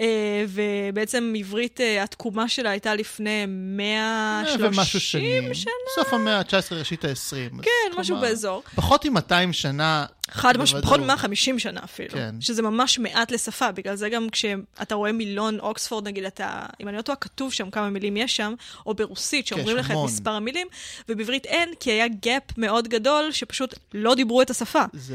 אה, 0.00 0.44
ובעצם 0.48 1.34
עברית, 1.38 1.80
אה, 1.80 2.02
התקומה 2.02 2.48
שלה 2.48 2.70
הייתה 2.70 2.94
לפני 2.94 3.44
130 3.46 4.78
אה, 4.78 4.84
שנים. 5.00 5.54
שנה. 5.54 5.72
סוף 5.94 6.12
המאה 6.14 6.38
ה-19, 6.38 6.54
ראשית 6.74 7.04
ה-20. 7.04 7.62
כן, 7.62 7.70
משהו 8.00 8.20
באזור. 8.20 8.62
פחות 8.74 9.04
מ-200 9.06 9.52
שנה. 9.52 10.06
חד 10.30 10.56
משמעית, 10.58 10.84
פחות 10.84 11.00
בוודאות. 11.00 11.24
מ-150 11.24 11.58
שנה 11.58 11.80
אפילו. 11.84 12.10
כן. 12.10 12.34
שזה 12.40 12.62
ממש 12.62 12.98
מעט 12.98 13.30
לשפה, 13.30 13.72
בגלל 13.72 13.96
זה 13.96 14.08
גם 14.08 14.28
כשאתה 14.30 14.94
רואה 14.94 15.12
מילון 15.12 15.60
אוקספורד, 15.60 16.06
נגיד, 16.08 16.24
אתה, 16.24 16.66
אם 16.80 16.88
אני 16.88 16.96
לא 16.96 17.02
טועה, 17.02 17.16
כתוב 17.16 17.52
שם 17.52 17.70
כמה 17.70 17.90
מילים 17.90 18.16
יש 18.16 18.36
שם, 18.36 18.54
או 18.86 18.94
ברוסית, 18.94 19.46
שאומרים 19.46 19.76
יש 19.78 19.84
לך 19.84 19.90
את. 19.90 19.96
מספר 20.04 20.30
המילים, 20.30 20.66
ובעברית 21.08 21.46
אין, 21.46 21.68
כי 21.80 21.90
היה 21.90 22.06
gap 22.06 22.52
מאוד 22.56 22.88
גדול, 22.88 23.32
שפשוט 23.32 23.74
לא 23.94 24.14
דיברו 24.14 24.42
את 24.42 24.50
השפה. 24.50 24.82
זה 24.92 25.14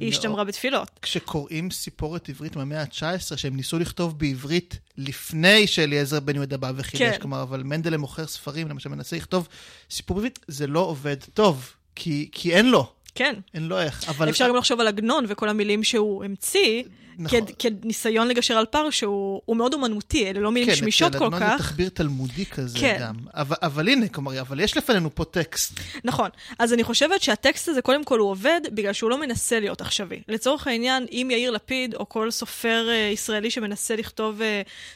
היא 0.00 0.06
מאוד- 0.08 0.12
השתמרה 0.12 0.44
בתפילות. 0.44 0.88
כשקוראים 1.02 1.70
סיפורת 1.70 2.28
עברית 2.28 2.56
מהמאה 2.56 2.80
ה-19, 2.82 3.36
שהם 3.36 3.56
ניסו 3.56 3.78
לכתוב 3.78 4.18
בעברית 4.20 4.78
לפני 4.96 5.66
שאליעזר 5.66 6.20
בן 6.20 6.36
יהודה 6.36 6.56
בא 6.56 6.72
וחידש, 6.76 7.02
כן. 7.14 7.20
כלומר, 7.20 7.42
אבל 7.42 7.62
מנדלה 7.62 7.96
מוכר 7.98 8.26
ספרים, 8.26 8.68
למשל, 8.68 8.88
מנסה 8.88 9.16
לכתוב 9.16 9.48
סיפור 9.90 10.16
בעברית, 10.16 10.38
זה 10.48 10.66
לא 10.66 10.80
עובד 10.80 11.16
טוב, 11.34 11.72
כי, 11.94 12.28
כי 12.32 12.54
אין 12.54 12.70
לו, 12.70 12.92
כן. 13.14 13.34
אין 13.54 13.68
לו 13.68 13.80
איך. 13.80 14.08
אבל... 14.08 14.28
אפשר 14.30 14.48
גם 14.48 14.56
לחשוב 14.56 14.80
על 14.80 14.88
עגנון 14.88 15.24
וכל 15.28 15.48
המילים 15.48 15.84
שהוא 15.84 16.24
המציא, 16.24 16.82
נכון. 17.20 17.40
כ- 17.46 17.50
כניסיון 17.58 18.28
לגשר 18.28 18.54
על 18.54 18.66
פער 18.66 18.90
שהוא 18.90 19.42
הוא 19.44 19.56
מאוד 19.56 19.74
אומנותי, 19.74 20.30
אלה 20.30 20.40
לא 20.40 20.52
מילים 20.52 20.68
כן, 20.70 20.74
שמישות 20.76 21.08
אצל 21.10 21.18
כל 21.18 21.24
עגנון 21.24 21.40
זה 21.40 21.46
כך. 21.46 21.58
תחביר 21.58 21.88
תלמודי 21.88 22.46
כזה 22.46 22.78
כן. 22.78 22.96
גם. 23.00 23.14
אבל, 23.34 23.56
אבל 23.62 23.88
הנה, 23.88 24.08
כלומר, 24.08 24.40
אבל 24.40 24.60
יש 24.60 24.76
לפנינו 24.76 25.14
פה 25.14 25.24
טקסט. 25.24 25.80
נכון. 26.04 26.30
אז 26.58 26.72
אני 26.72 26.84
חושבת 26.84 27.22
שהטקסט 27.22 27.68
הזה, 27.68 27.82
קודם 27.82 28.04
כל 28.04 28.18
הוא 28.18 28.30
עובד 28.30 28.60
בגלל 28.72 28.92
שהוא 28.92 29.10
לא 29.10 29.20
מנסה 29.20 29.60
להיות 29.60 29.80
עכשווי. 29.80 30.22
לצורך 30.28 30.66
העניין, 30.66 31.06
אם 31.12 31.28
יאיר 31.32 31.50
לפיד, 31.50 31.94
או 31.94 32.08
כל 32.08 32.30
סופר 32.30 32.86
uh, 32.88 33.12
ישראלי 33.14 33.50
שמנסה 33.50 33.96
לכתוב 33.96 34.40
uh, 34.40 34.44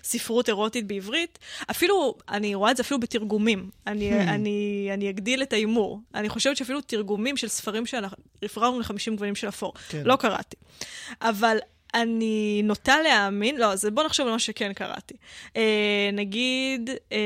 ספרות 0.05 0.49
אירוטית 0.49 0.87
בעברית, 0.87 1.39
אפילו, 1.71 2.15
אני 2.29 2.55
רואה 2.55 2.71
את 2.71 2.77
זה 2.77 2.83
אפילו 2.83 3.01
בתרגומים. 3.01 3.71
אני, 3.87 4.11
Hmm. 4.11 4.29
אני, 4.29 4.55
אני 4.95 5.11
אגדיל 5.11 5.43
את 5.43 5.53
ההימור. 5.53 6.01
אני 6.15 6.29
חושבת 6.29 6.57
שאפילו 6.57 6.81
תרגומים 6.81 7.37
של 7.37 7.49
ספרים 7.49 7.87
שאנחנו, 7.87 8.17
רפררנו 8.43 8.81
ל-50 8.81 8.87
גוונים 9.11 9.35
של 9.35 9.49
אפור. 9.49 9.73
כן. 9.89 10.03
לא 10.05 10.17
קראתי. 10.17 10.57
אבל... 11.23 11.59
אני 11.95 12.63
נוטה 12.65 13.01
להאמין, 13.01 13.57
לא, 13.57 13.73
אז 13.73 13.89
בוא 13.93 14.03
נחשוב 14.03 14.27
על 14.27 14.33
מה 14.33 14.39
שכן 14.39 14.73
קראתי. 14.73 15.15
אה, 15.57 16.11
נגיד, 16.13 16.91
אה, 17.13 17.19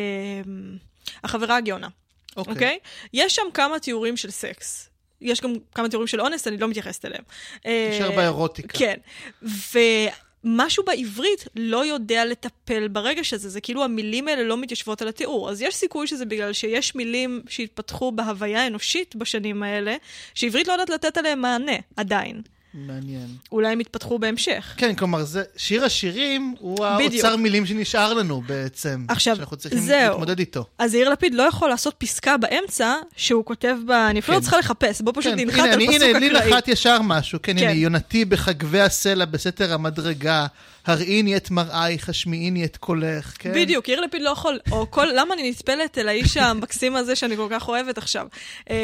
החברה 1.24 1.56
הגאונה. 1.56 1.88
אוקיי. 2.36 2.52
אוקיי? 2.52 2.78
יש 3.12 3.34
שם 3.34 3.42
כמה 3.54 3.78
תיאורים 3.78 4.16
של 4.16 4.30
סקס. 4.30 4.90
יש 5.20 5.40
גם 5.40 5.54
כמה 5.74 5.88
תיאורים 5.88 6.06
של 6.06 6.20
אונס, 6.20 6.48
אני 6.48 6.56
לא 6.56 6.68
מתייחסת 6.68 7.04
אליהם. 7.04 7.22
נשאר 7.64 8.10
אה, 8.10 8.16
באירוטיקה. 8.16 8.78
כן. 8.78 8.94
ומשהו 10.44 10.84
בעברית 10.84 11.44
לא 11.56 11.86
יודע 11.86 12.24
לטפל 12.24 12.88
ברגש 12.88 13.34
הזה, 13.34 13.48
זה 13.48 13.60
כאילו 13.60 13.84
המילים 13.84 14.28
האלה 14.28 14.42
לא 14.42 14.56
מתיישבות 14.56 15.02
על 15.02 15.08
התיאור. 15.08 15.50
אז 15.50 15.62
יש 15.62 15.74
סיכוי 15.74 16.06
שזה 16.06 16.24
בגלל 16.24 16.52
שיש 16.52 16.94
מילים 16.94 17.42
שהתפתחו 17.48 18.12
בהוויה 18.12 18.62
האנושית 18.62 19.16
בשנים 19.16 19.62
האלה, 19.62 19.96
שעברית 20.34 20.68
לא 20.68 20.72
יודעת 20.72 20.90
לתת 20.90 21.16
עליהם 21.16 21.40
מענה, 21.40 21.76
עדיין. 21.96 22.42
מעניין. 22.74 23.26
אולי 23.52 23.68
הם 23.72 23.80
יתפתחו 23.80 24.18
בהמשך. 24.18 24.74
כן, 24.76 24.94
כלומר, 24.94 25.24
זה, 25.24 25.42
שיר 25.56 25.84
השירים 25.84 26.54
הוא 26.58 26.86
בדיוק. 26.96 27.12
האוצר 27.24 27.36
מילים 27.36 27.66
שנשאר 27.66 28.14
לנו 28.14 28.42
בעצם. 28.46 29.04
עכשיו, 29.08 29.36
שאנחנו 29.36 29.56
צריכים 29.56 29.78
זהו. 29.80 30.10
להתמודד 30.10 30.38
איתו. 30.38 30.64
אז 30.78 30.94
יאיר 30.94 31.08
לפיד 31.08 31.34
לא 31.34 31.42
יכול 31.42 31.68
לעשות 31.68 31.94
פסקה 31.98 32.36
באמצע 32.36 32.94
שהוא 33.16 33.44
כותב 33.44 33.76
בה, 33.86 34.10
אני 34.10 34.18
אפילו 34.20 34.34
לא 34.34 34.38
כן. 34.40 34.42
צריכה 34.42 34.58
לחפש, 34.58 35.00
בוא 35.00 35.12
פשוט 35.16 35.32
כן, 35.32 35.38
ננחת 35.40 35.58
הנה, 35.58 35.66
על 35.68 35.72
אני- 35.72 35.88
פסוק 35.88 36.02
הנה, 36.16 36.18
לי. 36.44 36.50
נחת 36.50 36.68
ישר 36.68 36.98
משהו. 37.02 37.38
כן, 37.42 37.52
כן. 37.58 37.62
הנה, 37.62 37.72
יונתי 37.72 38.24
בחגבי 38.24 38.80
הסלע 38.80 39.24
בסתר 39.24 39.72
המדרגה, 39.74 40.46
הראיני 40.86 41.36
את 41.36 41.50
מראייך, 41.50 42.08
השמיעיני 42.08 42.64
את 42.64 42.76
קולך, 42.76 43.32
כן? 43.38 43.52
בדיוק, 43.54 43.88
יאיר 43.88 44.00
לפיד 44.00 44.22
לא 44.22 44.30
יכול, 44.30 44.58
או 44.70 44.90
כל, 44.90 45.06
למה 45.14 45.34
אני 45.34 45.50
נטפלת 45.50 45.98
אל 45.98 46.08
האיש 46.08 46.36
המקסים 46.36 46.96
הזה 46.96 47.16
שאני 47.16 47.36
כל 47.36 47.46
כך 47.50 47.68
אוהבת 47.68 47.98
עכשיו? 47.98 48.26
אה, 48.70 48.76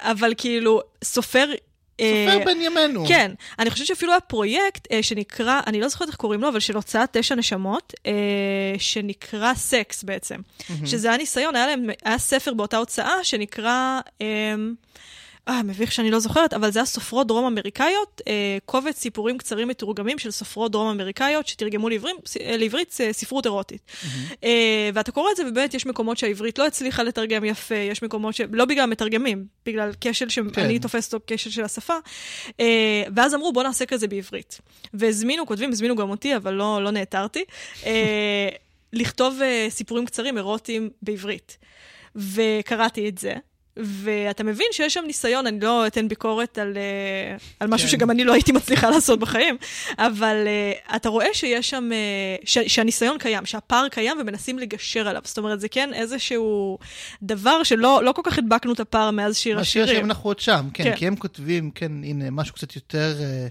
אבל 0.00 0.32
כאילו, 0.36 0.80
סופר... 1.04 1.46
אה, 2.02 2.28
סופר 2.32 2.44
בן 2.44 2.60
ימינו. 2.60 3.04
כן, 3.08 3.32
אני 3.58 3.70
חושבת 3.70 3.86
שאפילו 3.86 4.12
היה 4.12 4.20
פרויקט 4.20 4.92
אה, 4.92 5.02
שנקרא, 5.02 5.60
אני 5.66 5.80
לא 5.80 5.88
זוכרת 5.88 6.08
איך 6.08 6.16
קוראים 6.16 6.40
לו, 6.40 6.48
אבל 6.48 6.60
של 6.60 6.76
הוצאת 6.76 7.08
תשע 7.16 7.34
נשמות, 7.34 7.94
אה, 8.06 8.12
שנקרא 8.78 9.54
סקס 9.54 10.02
בעצם. 10.02 10.36
שזה 10.84 11.08
היה 11.08 11.16
ניסיון, 11.16 11.54
היה 12.04 12.18
ספר 12.18 12.54
באותה 12.54 12.76
הוצאה 12.76 13.24
שנקרא... 13.24 14.00
אה, 15.48 15.62
מביך 15.62 15.92
שאני 15.92 16.10
לא 16.10 16.18
זוכרת, 16.18 16.54
אבל 16.54 16.70
זה 16.70 16.78
היה 16.78 16.86
סופרות 16.86 17.26
דרום 17.26 17.44
אמריקאיות, 17.44 18.20
אה, 18.28 18.58
קובץ 18.64 18.98
סיפורים 18.98 19.38
קצרים 19.38 19.68
מתורגמים 19.68 20.18
של 20.18 20.30
סופרות 20.30 20.72
דרום 20.72 20.88
אמריקאיות 20.88 21.46
שתרגמו 21.46 21.88
לעברים, 21.88 22.16
אה, 22.40 22.56
לעברית 22.56 22.96
אה, 23.00 23.12
ספרות 23.12 23.46
אירוטית. 23.46 23.82
אה, 24.44 24.90
ואתה 24.94 25.12
קורא 25.12 25.30
את 25.30 25.36
זה, 25.36 25.42
ובאמת 25.48 25.74
יש 25.74 25.86
מקומות 25.86 26.18
שהעברית 26.18 26.58
לא 26.58 26.66
הצליחה 26.66 27.02
לתרגם 27.02 27.44
יפה, 27.44 27.74
יש 27.74 28.02
מקומות 28.02 28.34
ש... 28.34 28.40
לא 28.52 28.64
בגלל 28.64 28.84
המתרגמים, 28.84 29.46
בגלל 29.66 29.90
כשל 30.00 30.28
שאני 30.28 30.52
כן. 30.52 30.78
תופסת 30.78 31.14
אותו 31.14 31.24
כשל 31.26 31.50
של 31.50 31.64
השפה. 31.64 31.96
אה, 32.60 33.02
ואז 33.16 33.34
אמרו, 33.34 33.52
בוא 33.52 33.62
נעשה 33.62 33.86
כזה 33.86 34.08
בעברית. 34.08 34.60
והזמינו, 34.94 35.46
כותבים, 35.46 35.70
הזמינו 35.70 35.96
גם 35.96 36.10
אותי, 36.10 36.36
אבל 36.36 36.54
לא, 36.54 36.84
לא 36.84 36.90
נעתרתי, 36.90 37.44
אה, 37.86 38.48
לכתוב 38.92 39.38
אה, 39.42 39.66
סיפורים 39.70 40.06
קצרים 40.06 40.36
אירוטיים 40.36 40.90
בעברית. 41.02 41.58
וקראתי 42.16 43.08
את 43.08 43.18
זה. 43.18 43.34
ואתה 43.76 44.44
מבין 44.44 44.66
שיש 44.72 44.94
שם 44.94 45.04
ניסיון, 45.06 45.46
אני 45.46 45.60
לא 45.60 45.86
אתן 45.86 46.08
ביקורת 46.08 46.58
על, 46.58 46.76
אה, 46.76 47.36
על 47.60 47.68
משהו 47.68 47.88
כן. 47.88 47.92
שגם 47.92 48.10
אני 48.10 48.24
לא 48.24 48.32
הייתי 48.32 48.52
מצליחה 48.52 48.90
לעשות 48.94 49.18
בחיים, 49.18 49.56
אבל 49.98 50.36
uh, 50.86 50.96
אתה 50.96 51.08
רואה 51.08 51.26
שיש 51.32 51.70
שם, 51.70 51.90
uh, 51.90 52.42
ש, 52.44 52.58
שהניסיון 52.58 53.18
קיים, 53.18 53.46
שהפער 53.46 53.88
קיים 53.88 54.16
ומנסים 54.20 54.58
לגשר 54.58 55.08
עליו. 55.08 55.22
זאת 55.24 55.38
אומרת, 55.38 55.60
זה 55.60 55.68
כן 55.68 55.94
איזשהו 55.94 56.78
דבר 57.22 57.62
שלא 57.62 58.00
לא 58.04 58.12
כל 58.12 58.22
כך 58.24 58.38
הדבקנו 58.38 58.72
את 58.72 58.80
הפער 58.80 59.10
מאז 59.10 59.36
שיר 59.36 59.58
השיר 59.58 59.82
השירים. 59.82 60.00
שהם 60.00 60.10
אנחנו 60.10 60.30
עוד 60.30 60.38
שם, 60.38 60.68
כן, 60.74 60.84
כן. 60.84 60.96
כי 60.96 61.06
הם 61.06 61.16
כותבים, 61.16 61.70
כן, 61.70 61.92
הנה, 62.04 62.30
משהו 62.30 62.54
קצת 62.54 62.76
יותר, 62.76 63.14
אה, 63.20 63.46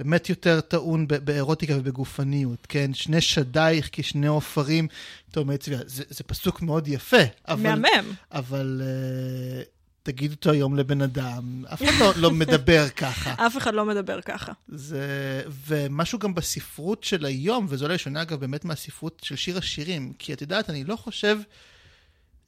באמת 0.00 0.28
יותר 0.28 0.60
טעון 0.60 1.08
ב- 1.08 1.14
באירוטיקה 1.14 1.76
ובגופניות, 1.76 2.66
כן, 2.68 2.94
שני 2.94 3.20
שדייך 3.20 3.88
כשני 3.92 4.26
עופרים, 4.26 4.88
טוב, 5.30 5.46
מי 5.46 5.58
צביעה, 5.58 5.80
זה, 5.86 6.04
זה 6.08 6.24
פסוק 6.24 6.62
מאוד 6.62 6.88
יפה, 6.88 7.16
אבל, 7.48 7.62
מהמם. 7.62 8.12
אבל 8.32 8.82
אה, 8.84 9.62
תגיד 10.02 10.30
אותו 10.30 10.50
היום 10.50 10.76
לבן 10.76 11.02
אדם, 11.02 11.64
אף 11.72 11.82
אחד 11.82 11.92
לא, 12.00 12.12
לא 12.16 12.30
מדבר 12.40 12.88
ככה. 12.88 13.34
אף 13.46 13.56
אחד 13.56 13.74
לא 13.74 13.84
מדבר 13.84 14.20
ככה. 14.20 14.52
זה... 14.68 15.42
ומשהו 15.66 16.18
גם 16.18 16.34
בספרות 16.34 17.04
של 17.04 17.24
היום, 17.24 17.66
וזו 17.68 17.84
אולי 17.84 17.98
שונה 17.98 18.22
אגב 18.22 18.40
באמת 18.40 18.64
מהספרות 18.64 19.20
של 19.24 19.36
שיר 19.36 19.58
השירים, 19.58 20.12
כי 20.18 20.32
את 20.32 20.40
יודעת, 20.40 20.70
אני 20.70 20.84
לא 20.84 20.96
חושב 20.96 21.38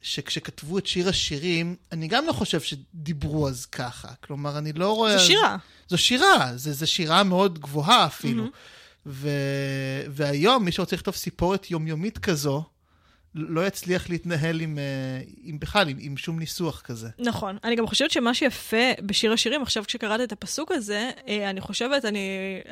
שכשכתבו 0.03 0.77
את 0.77 0.87
שיר 0.87 1.09
השירים, 1.09 1.75
אני 1.91 2.07
גם 2.07 2.25
לא 2.27 2.33
חושב 2.33 2.61
שדיברו 2.61 3.47
אז 3.47 3.65
ככה. 3.65 4.07
כלומר, 4.23 4.57
אני 4.57 4.73
לא 4.73 4.95
רואה... 4.95 5.17
זו 5.17 5.25
שירה. 5.25 5.57
זו 5.87 5.97
שירה, 5.97 6.51
זו 6.55 6.87
שירה 6.87 7.23
מאוד 7.23 7.59
גבוהה 7.59 8.05
אפילו. 8.05 8.45
Mm-hmm. 8.45 9.05
ו... 9.05 9.29
והיום, 10.09 10.65
מי 10.65 10.71
שרוצה 10.71 10.95
לכתוב 10.95 11.15
סיפורת 11.15 11.71
יומיומית 11.71 12.17
כזו, 12.17 12.63
לא 13.35 13.67
יצליח 13.67 14.09
להתנהל 14.09 14.61
עם, 14.61 14.77
אה, 14.77 14.83
עם 15.43 15.59
בכלל, 15.59 15.89
עם, 15.89 15.97
עם 15.99 16.17
שום 16.17 16.39
ניסוח 16.39 16.81
כזה. 16.81 17.09
נכון. 17.19 17.57
אני 17.63 17.75
גם 17.75 17.87
חושבת 17.87 18.11
שמה 18.11 18.33
שיפה 18.33 18.91
בשיר 19.05 19.33
השירים, 19.33 19.61
עכשיו 19.61 19.83
כשקראת 19.87 20.21
את 20.21 20.31
הפסוק 20.31 20.71
הזה, 20.71 21.09
אה, 21.27 21.49
אני 21.49 21.61
חושבת, 21.61 22.05
אני, 22.05 22.19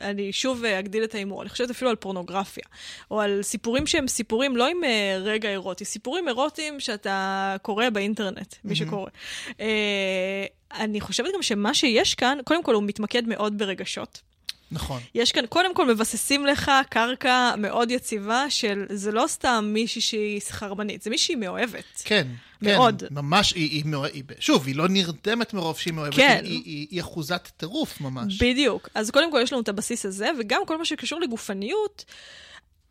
אני 0.02 0.34
שוב 0.34 0.66
אגדיל 0.66 1.04
את 1.04 1.16
ההימור, 1.16 1.42
אני 1.42 1.50
חושבת 1.50 1.70
אפילו 1.70 1.90
על 1.90 1.96
פורנוגרפיה, 1.96 2.64
או 3.12 3.22
על 3.22 3.40
סיפורים 3.42 3.88
שהם 3.88 4.08
סיפורים 4.08 4.58
לא 4.58 4.68
עם 4.68 4.84
אה, 4.84 5.18
רגע 5.20 5.50
אירוטי, 5.50 5.86
סיפורים 5.86 6.28
אירוטיים 6.28 6.80
שאתה 6.80 7.56
קורא 7.62 7.90
באינטרנט, 7.90 8.56
מי 8.64 8.76
שקורא. 8.76 9.10
אני 10.74 11.02
חושבת 11.02 11.30
גם 11.36 11.42
שמה 11.42 11.74
שיש 11.74 12.16
כאן, 12.16 12.38
קודם 12.46 12.64
כל 12.64 12.76
הוא 12.76 12.84
מתמקד 12.84 13.28
מאוד 13.28 13.58
ברגשות. 13.58 14.31
נכון. 14.72 15.02
יש 15.16 15.32
כאן, 15.32 15.46
קודם 15.46 15.76
כל 15.76 15.94
מבססים 15.94 16.46
לך 16.46 16.72
קרקע 16.90 17.54
מאוד 17.58 17.92
יציבה 17.92 18.50
של, 18.50 18.86
זה 18.90 19.12
לא 19.12 19.26
סתם 19.28 19.70
מישהי 19.74 20.02
שהיא 20.02 20.40
סחרמנית, 20.40 21.02
זה 21.02 21.10
מישהי 21.10 21.36
מאוהבת. 21.36 22.02
כן. 22.04 22.28
מאוד. 22.62 23.04
כן, 23.10 23.16
ממש, 23.16 23.54
היא, 23.54 23.70
היא, 23.70 23.96
היא, 24.14 24.24
שוב, 24.40 24.68
היא 24.68 24.76
לא 24.76 24.88
נרדמת 24.88 25.54
מרוב 25.54 25.78
שהיא 25.80 25.94
מאוהבת, 25.94 26.16
כן. 26.16 26.42
היא, 26.44 26.62
היא, 26.66 26.88
היא 26.92 27.02
אחוזת 27.02 27.50
טירוף 27.58 28.02
ממש. 28.02 28.42
בדיוק. 28.42 28.90
אז 28.96 29.12
קודם 29.12 29.32
כל 29.32 29.40
יש 29.44 29.54
לנו 29.54 29.62
את 29.62 29.70
הבסיס 29.70 30.06
הזה, 30.06 30.30
וגם 30.40 30.62
כל 30.68 30.78
מה 30.78 30.86
שקשור 30.86 31.22
לגופניות, 31.22 32.06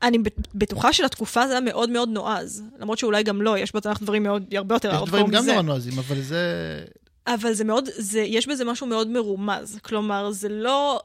אני 0.02 0.18
בטוחה 0.54 0.92
שלתקופה 0.92 1.46
זה 1.46 1.52
היה 1.52 1.60
מאוד 1.60 1.90
מאוד 1.90 2.08
נועז. 2.08 2.62
למרות 2.78 2.98
שאולי 2.98 3.22
גם 3.22 3.42
לא, 3.42 3.58
יש 3.58 3.74
בתנ"ך 3.74 4.02
דברים 4.02 4.22
מאוד, 4.22 4.54
הרבה 4.54 4.74
יותר 4.74 4.90
ארדקור 4.90 5.06
מזה. 5.06 5.16
יש 5.16 5.24
דברים 5.28 5.46
גם 5.46 5.46
נורא 5.46 5.62
נועזים, 5.62 5.98
אבל 5.98 6.20
זה... 6.20 6.44
אבל 7.26 7.52
זה 7.52 7.64
מאוד, 7.64 7.88
זה, 7.96 8.20
יש 8.20 8.46
בזה 8.46 8.64
משהו 8.64 8.86
מאוד 8.86 9.08
מרומז. 9.08 9.78
כלומר, 9.82 10.30
זה 10.30 10.48
לא 10.48 11.00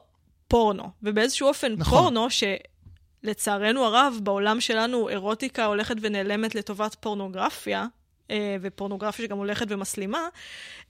פורנו. 0.48 0.90
ובאיזשהו 1.02 1.48
אופן 1.48 1.72
נכון. 1.72 1.98
פורנו, 1.98 2.26
שלצערנו 2.30 3.84
הרב, 3.84 4.18
בעולם 4.22 4.60
שלנו 4.60 5.08
אירוטיקה 5.08 5.64
הולכת 5.64 5.96
ונעלמת 6.00 6.54
לטובת 6.54 6.96
פורנוגרפיה, 7.00 7.86
אה, 8.30 8.56
ופורנוגרפיה 8.62 9.26
שגם 9.26 9.38
הולכת 9.38 9.66
ומסלימה, 9.68 10.28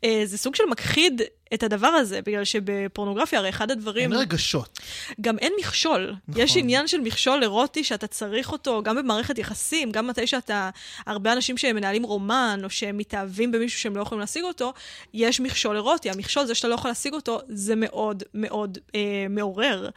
אה, 0.04 0.22
זה 0.24 0.38
סוג 0.38 0.54
של 0.54 0.64
מכחיד 0.70 1.22
את 1.54 1.62
הדבר 1.62 1.86
הזה, 1.86 2.20
בגלל 2.26 2.44
שבפורנוגרפיה, 2.44 3.38
הרי 3.38 3.48
אחד 3.48 3.70
הדברים... 3.70 4.12
אין 4.12 4.20
רגשות. 4.20 4.80
גם 5.20 5.38
אין 5.38 5.52
מכשול. 5.58 6.14
נכון. 6.28 6.42
יש 6.42 6.56
עניין 6.56 6.88
של 6.88 7.00
מכשול 7.00 7.42
אירוטי 7.42 7.84
שאתה 7.84 8.06
צריך 8.06 8.52
אותו, 8.52 8.82
גם 8.82 8.96
במערכת 8.96 9.38
יחסים, 9.38 9.92
גם 9.92 10.06
מתי 10.06 10.26
שאתה... 10.26 10.70
הרבה 11.06 11.32
אנשים 11.32 11.58
שהם 11.58 11.76
מנהלים 11.76 12.02
רומן, 12.02 12.60
או 12.64 12.70
שהם 12.70 12.98
מתאהבים 12.98 13.52
במישהו 13.52 13.80
שהם 13.80 13.96
לא 13.96 14.02
יכולים 14.02 14.20
להשיג 14.20 14.44
אותו, 14.44 14.72
יש 15.14 15.40
מכשול 15.40 15.76
אירוטי. 15.76 16.10
המכשול, 16.10 16.46
זה 16.46 16.54
שאתה 16.54 16.68
לא 16.68 16.74
יכול 16.74 16.90
להשיג 16.90 17.12
אותו, 17.12 17.40
זה 17.48 17.74
מאוד 17.76 18.22
מאוד 18.34 18.78
אה, 18.94 19.00
מעורר. 19.30 19.88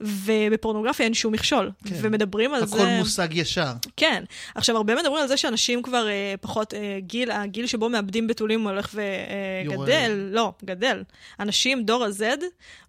ובפורנוגרפיה 0.00 1.04
אין 1.04 1.14
שום 1.14 1.32
מכשול. 1.32 1.70
כן. 1.84 1.94
ומדברים 2.02 2.54
על 2.54 2.62
הכל 2.62 2.76
זה... 2.76 2.82
הכל 2.82 2.98
מושג 2.98 3.28
ישר. 3.32 3.72
כן. 3.96 4.24
עכשיו, 4.54 4.76
הרבה 4.76 4.94
מדברים 4.94 5.22
על 5.22 5.28
זה 5.28 5.36
שאנשים 5.36 5.82
כבר 5.82 6.08
אה, 6.08 6.34
פחות... 6.40 6.74
אה, 6.74 6.98
גיל, 7.00 7.30
הגיל 7.30 7.66
שבו 7.66 7.88
מאבדים 7.88 8.26
בתולים 8.26 8.68
הולך 8.68 8.94
וגדל. 8.94 9.90
אה, 9.90 10.08
לא, 10.08 10.52
גדל. 10.64 10.87
גדל. 10.88 11.02
אנשים, 11.40 11.84
דור 11.84 12.04
ה-Z, 12.04 12.22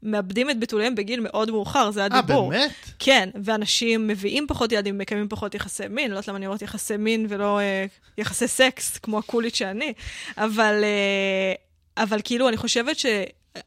מאבדים 0.04 0.50
את 0.50 0.60
בתוליהם 0.60 0.96
בגיל 0.96 1.20
מאוד 1.20 1.52
מאוחר, 1.52 1.92
זה 1.92 2.06
הדיבור. 2.06 2.54
אה, 2.54 2.60
באמת? 2.60 2.72
כן, 3.00 3.30
ואנשים 3.44 4.08
מביאים 4.08 4.48
פחות 4.48 4.72
ילדים, 4.72 4.98
מקיימים 4.98 5.28
פחות 5.30 5.56
יחסי 5.56 5.88
מין, 5.88 6.12
לא 6.12 6.16
יודעת 6.16 6.28
למה 6.28 6.38
אני 6.38 6.46
אומרת 6.46 6.62
יחסי 6.62 6.98
מין 6.98 7.26
ולא 7.30 7.60
אה, 7.60 7.86
יחסי 8.18 8.48
סקס, 8.48 8.98
כמו 8.98 9.20
ה 9.20 9.25
cool 9.25 9.45
ית 9.45 9.56
שאני, 9.56 9.94
אבל, 10.38 10.84
אה, 10.84 12.04
אבל 12.04 12.20
כאילו, 12.24 12.50
אני 12.50 12.58
חושבת 12.58 13.00
ש... 13.00 13.06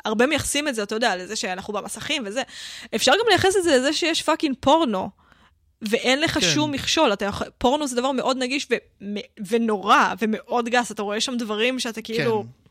הרבה 0.04 0.26
מייחסים 0.26 0.68
את 0.68 0.74
זה, 0.74 0.82
אתה 0.82 0.94
יודע, 0.94 1.16
לזה 1.16 1.36
שאנחנו 1.36 1.72
במסכים 1.72 2.22
וזה. 2.26 2.42
אפשר 2.94 3.12
גם 3.12 3.28
לייחס 3.28 3.56
את 3.56 3.62
זה 3.62 3.76
לזה 3.76 3.92
שיש 3.92 4.22
fucking 4.22 4.56
פורנו. 4.60 5.10
ואין 5.82 6.20
לך 6.20 6.34
כן. 6.34 6.40
שום 6.40 6.72
מכשול. 6.72 7.12
אתה 7.12 7.24
יכול, 7.24 7.46
פורנו 7.58 7.86
זה 7.86 7.96
דבר 7.96 8.12
מאוד 8.12 8.36
נגיש 8.36 8.68
ו, 8.70 8.74
ונורא 9.48 10.14
ומאוד 10.18 10.68
גס. 10.68 10.92
אתה 10.92 11.02
רואה 11.02 11.20
שם 11.20 11.36
דברים 11.36 11.80
שאתה 11.80 12.02
כאילו... 12.02 12.42
כן. 12.42 12.61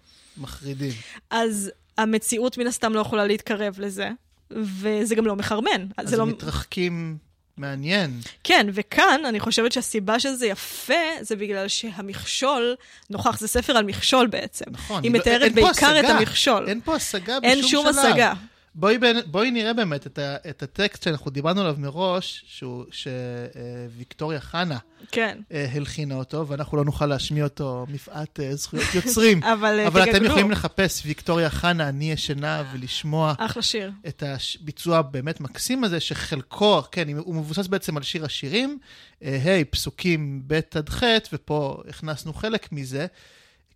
מחרידים. 0.41 0.93
אז 1.29 1.71
המציאות 1.97 2.57
מן 2.57 2.67
הסתם 2.67 2.93
לא 2.93 2.99
יכולה 2.99 3.25
להתקרב 3.25 3.79
לזה, 3.79 4.09
וזה 4.51 5.15
גם 5.15 5.25
לא 5.25 5.35
מחרמן. 5.35 5.87
אז 5.97 6.13
הם 6.13 6.19
לא... 6.19 6.25
מתרחקים 6.25 7.17
מעניין. 7.57 8.19
כן, 8.43 8.67
וכאן 8.73 9.21
אני 9.25 9.39
חושבת 9.39 9.71
שהסיבה 9.71 10.19
שזה 10.19 10.47
יפה, 10.47 10.93
זה 11.21 11.35
בגלל 11.35 11.67
שהמכשול 11.67 12.75
נוכח, 13.09 13.39
זה 13.39 13.47
ספר 13.47 13.77
על 13.77 13.85
מכשול 13.85 14.27
בעצם. 14.27 14.65
נכון. 14.71 15.03
היא 15.03 15.11
מתארת 15.11 15.53
בעיקר 15.53 15.99
את 15.99 16.05
המכשול. 16.05 16.67
אין 16.67 16.81
פה 16.83 16.95
השגה 16.95 17.39
בשום 17.39 17.51
שלב. 17.51 17.59
אין 17.59 17.67
שום 17.67 17.87
השגה. 17.87 18.33
בואי, 18.75 18.97
בואי 19.25 19.51
נראה 19.51 19.73
באמת 19.73 20.07
את, 20.07 20.19
ה, 20.19 20.35
את 20.49 20.63
הטקסט 20.63 21.03
שאנחנו 21.03 21.31
דיברנו 21.31 21.61
עליו 21.61 21.75
מראש, 21.79 22.61
שוויקטוריה 22.91 24.39
חנה 24.39 24.77
כן. 25.11 25.37
אה, 25.51 25.65
הלחינה 25.73 26.15
אותו, 26.15 26.47
ואנחנו 26.47 26.77
לא 26.77 26.85
נוכל 26.85 27.05
להשמיע 27.05 27.43
אותו 27.43 27.85
מפאת 27.89 28.39
אה, 28.39 28.55
זכויות 28.55 28.85
יוצרים. 28.95 29.43
אבל 29.53 29.79
אה, 29.79 29.87
אבל 29.87 30.09
אתם 30.09 30.25
יכולים 30.25 30.51
לחפש 30.51 31.05
ויקטוריה 31.05 31.49
חנה, 31.49 31.89
אני 31.89 32.11
ישנה, 32.11 32.63
ולשמוע... 32.73 33.33
אחלה 33.37 33.63
שיר. 33.63 33.91
את 34.07 34.23
הביצוע 34.25 34.97
הבאמת 34.97 35.39
מקסים 35.39 35.83
הזה, 35.83 35.99
שחלקו, 35.99 36.81
כן, 36.91 37.07
הוא 37.17 37.35
מבוסס 37.35 37.67
בעצם 37.67 37.97
על 37.97 38.03
שיר 38.03 38.25
השירים, 38.25 38.77
היי, 39.21 39.65
פסוקים 39.65 40.41
ב' 40.47 40.59
עד 40.75 40.89
ח', 40.89 41.03
ופה 41.33 41.81
הכנסנו 41.89 42.33
חלק 42.33 42.71
מזה. 42.71 43.05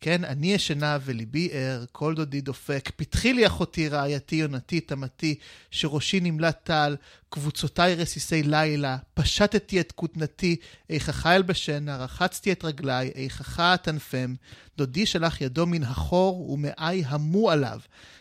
כן, 0.05 0.23
אני 0.23 0.53
ישנה 0.53 0.97
וליבי 1.01 1.49
ער, 1.51 1.85
כל 1.91 2.15
דודי 2.15 2.41
דופק, 2.41 2.91
פתחי 2.95 3.33
לי 3.33 3.47
אחותי 3.47 3.87
רעייתי 3.87 4.35
יונתי 4.35 4.79
תמתי, 4.79 5.35
שראשי 5.71 6.19
נמלט 6.19 6.57
טל, 6.63 6.95
קבוצותיי 7.29 7.95
רסיסי 7.95 8.43
לילה, 8.43 8.97
פשטתי 9.13 9.79
את 9.79 9.91
כותנתי, 9.91 10.55
איכך 10.89 11.25
אלבשנה, 11.25 11.97
רחצתי 11.97 12.51
את 12.51 12.65
רגליי, 12.65 13.11
איכך 13.15 13.59
אטנפם, 13.59 14.35
דודי 14.77 15.05
שלח 15.05 15.41
ידו 15.41 15.65
מן 15.65 15.83
החור, 15.83 16.49
ומאי 16.51 17.03
המו 17.05 17.51
עליו. 17.51 17.79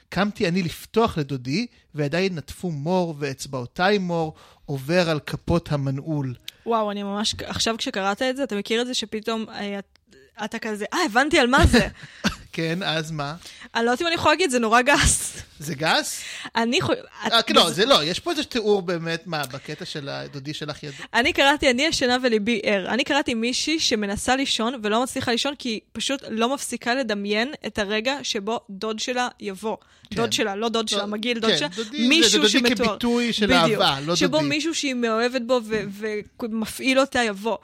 קמתי 0.08 0.48
אני 0.48 0.62
לפתוח 0.62 1.18
לדודי, 1.18 1.66
וידיי 1.94 2.28
נטפו 2.28 2.70
מור, 2.70 3.14
ואצבעותיי 3.18 3.98
מור, 3.98 4.34
עובר 4.66 5.10
על 5.10 5.20
כפות 5.20 5.72
המנעול. 5.72 6.34
וואו, 6.66 6.90
אני 6.90 7.02
ממש, 7.02 7.34
עכשיו 7.44 7.74
כשקראת 7.78 8.22
את 8.22 8.36
זה, 8.36 8.44
אתה 8.44 8.56
מכיר 8.56 8.80
את 8.82 8.86
זה 8.86 8.94
שפתאום 8.94 9.46
אה, 9.48 9.80
אתה 10.44 10.58
כזה, 10.58 10.84
אה, 10.92 10.98
הבנתי 11.04 11.38
על 11.38 11.46
מה 11.46 11.66
זה. 11.66 11.88
כן, 12.54 12.78
אז 12.82 13.10
מה? 13.10 13.34
אני 13.74 13.84
לא 13.84 13.90
יודעת 13.90 14.02
אם 14.02 14.06
אני 14.06 14.14
יכולה 14.14 14.34
להגיד, 14.34 14.50
זה 14.50 14.58
נורא 14.58 14.82
גס. 14.82 15.42
זה 15.58 15.74
גס? 15.74 16.20
אני. 16.56 16.78
אה, 17.32 17.40
לא, 17.54 17.70
זה 17.70 17.86
לא, 17.86 18.04
יש 18.04 18.20
פה 18.20 18.30
איזה 18.30 18.44
תיאור 18.44 18.82
באמת, 18.82 19.26
מה, 19.26 19.42
בקטע 19.52 19.84
של 19.84 20.08
הדודי 20.08 20.54
שלך 20.54 20.82
ידע? 20.82 20.94
אני 21.14 21.32
קראתי, 21.32 21.70
אני 21.70 21.82
ישנה 21.82 22.16
וליבי 22.22 22.60
ער. 22.64 22.86
אני 22.88 23.04
קראתי 23.04 23.34
מישהי 23.34 23.80
שמנסה 23.80 24.36
לישון 24.36 24.74
ולא 24.82 25.02
מצליחה 25.02 25.30
לישון, 25.30 25.54
כי 25.58 25.68
היא 25.68 25.80
פשוט 25.92 26.24
לא 26.30 26.54
מפסיקה 26.54 26.94
לדמיין 26.94 27.52
את 27.66 27.78
הרגע 27.78 28.16
שבו 28.22 28.60
דוד 28.70 28.98
שלה 28.98 29.28
יבוא. 29.40 29.76
כן. 30.10 30.16
דוד 30.16 30.32
שלה, 30.32 30.56
לא 30.56 30.68
דוד 30.68 30.88
שלה, 30.88 31.06
מגעיל, 31.06 31.38
דוד 31.38 31.50
כן, 31.50 31.58
שלה. 31.58 31.68
מישהו 32.08 32.48
שמתואר. 32.48 32.74
דודי 32.74 32.88
כביטוי 32.88 33.32
של 33.32 33.52
אהבה, 33.52 33.96
לא 34.00 34.06
דודי. 34.06 34.16
שבו 34.16 34.40
מישהו 34.40 34.74
שהיא 34.74 34.94
מאוהבת 34.94 35.42
בו 35.42 35.60
ומפעיל 36.42 36.98
אותה 36.98 37.22
יבוא. 37.22 37.56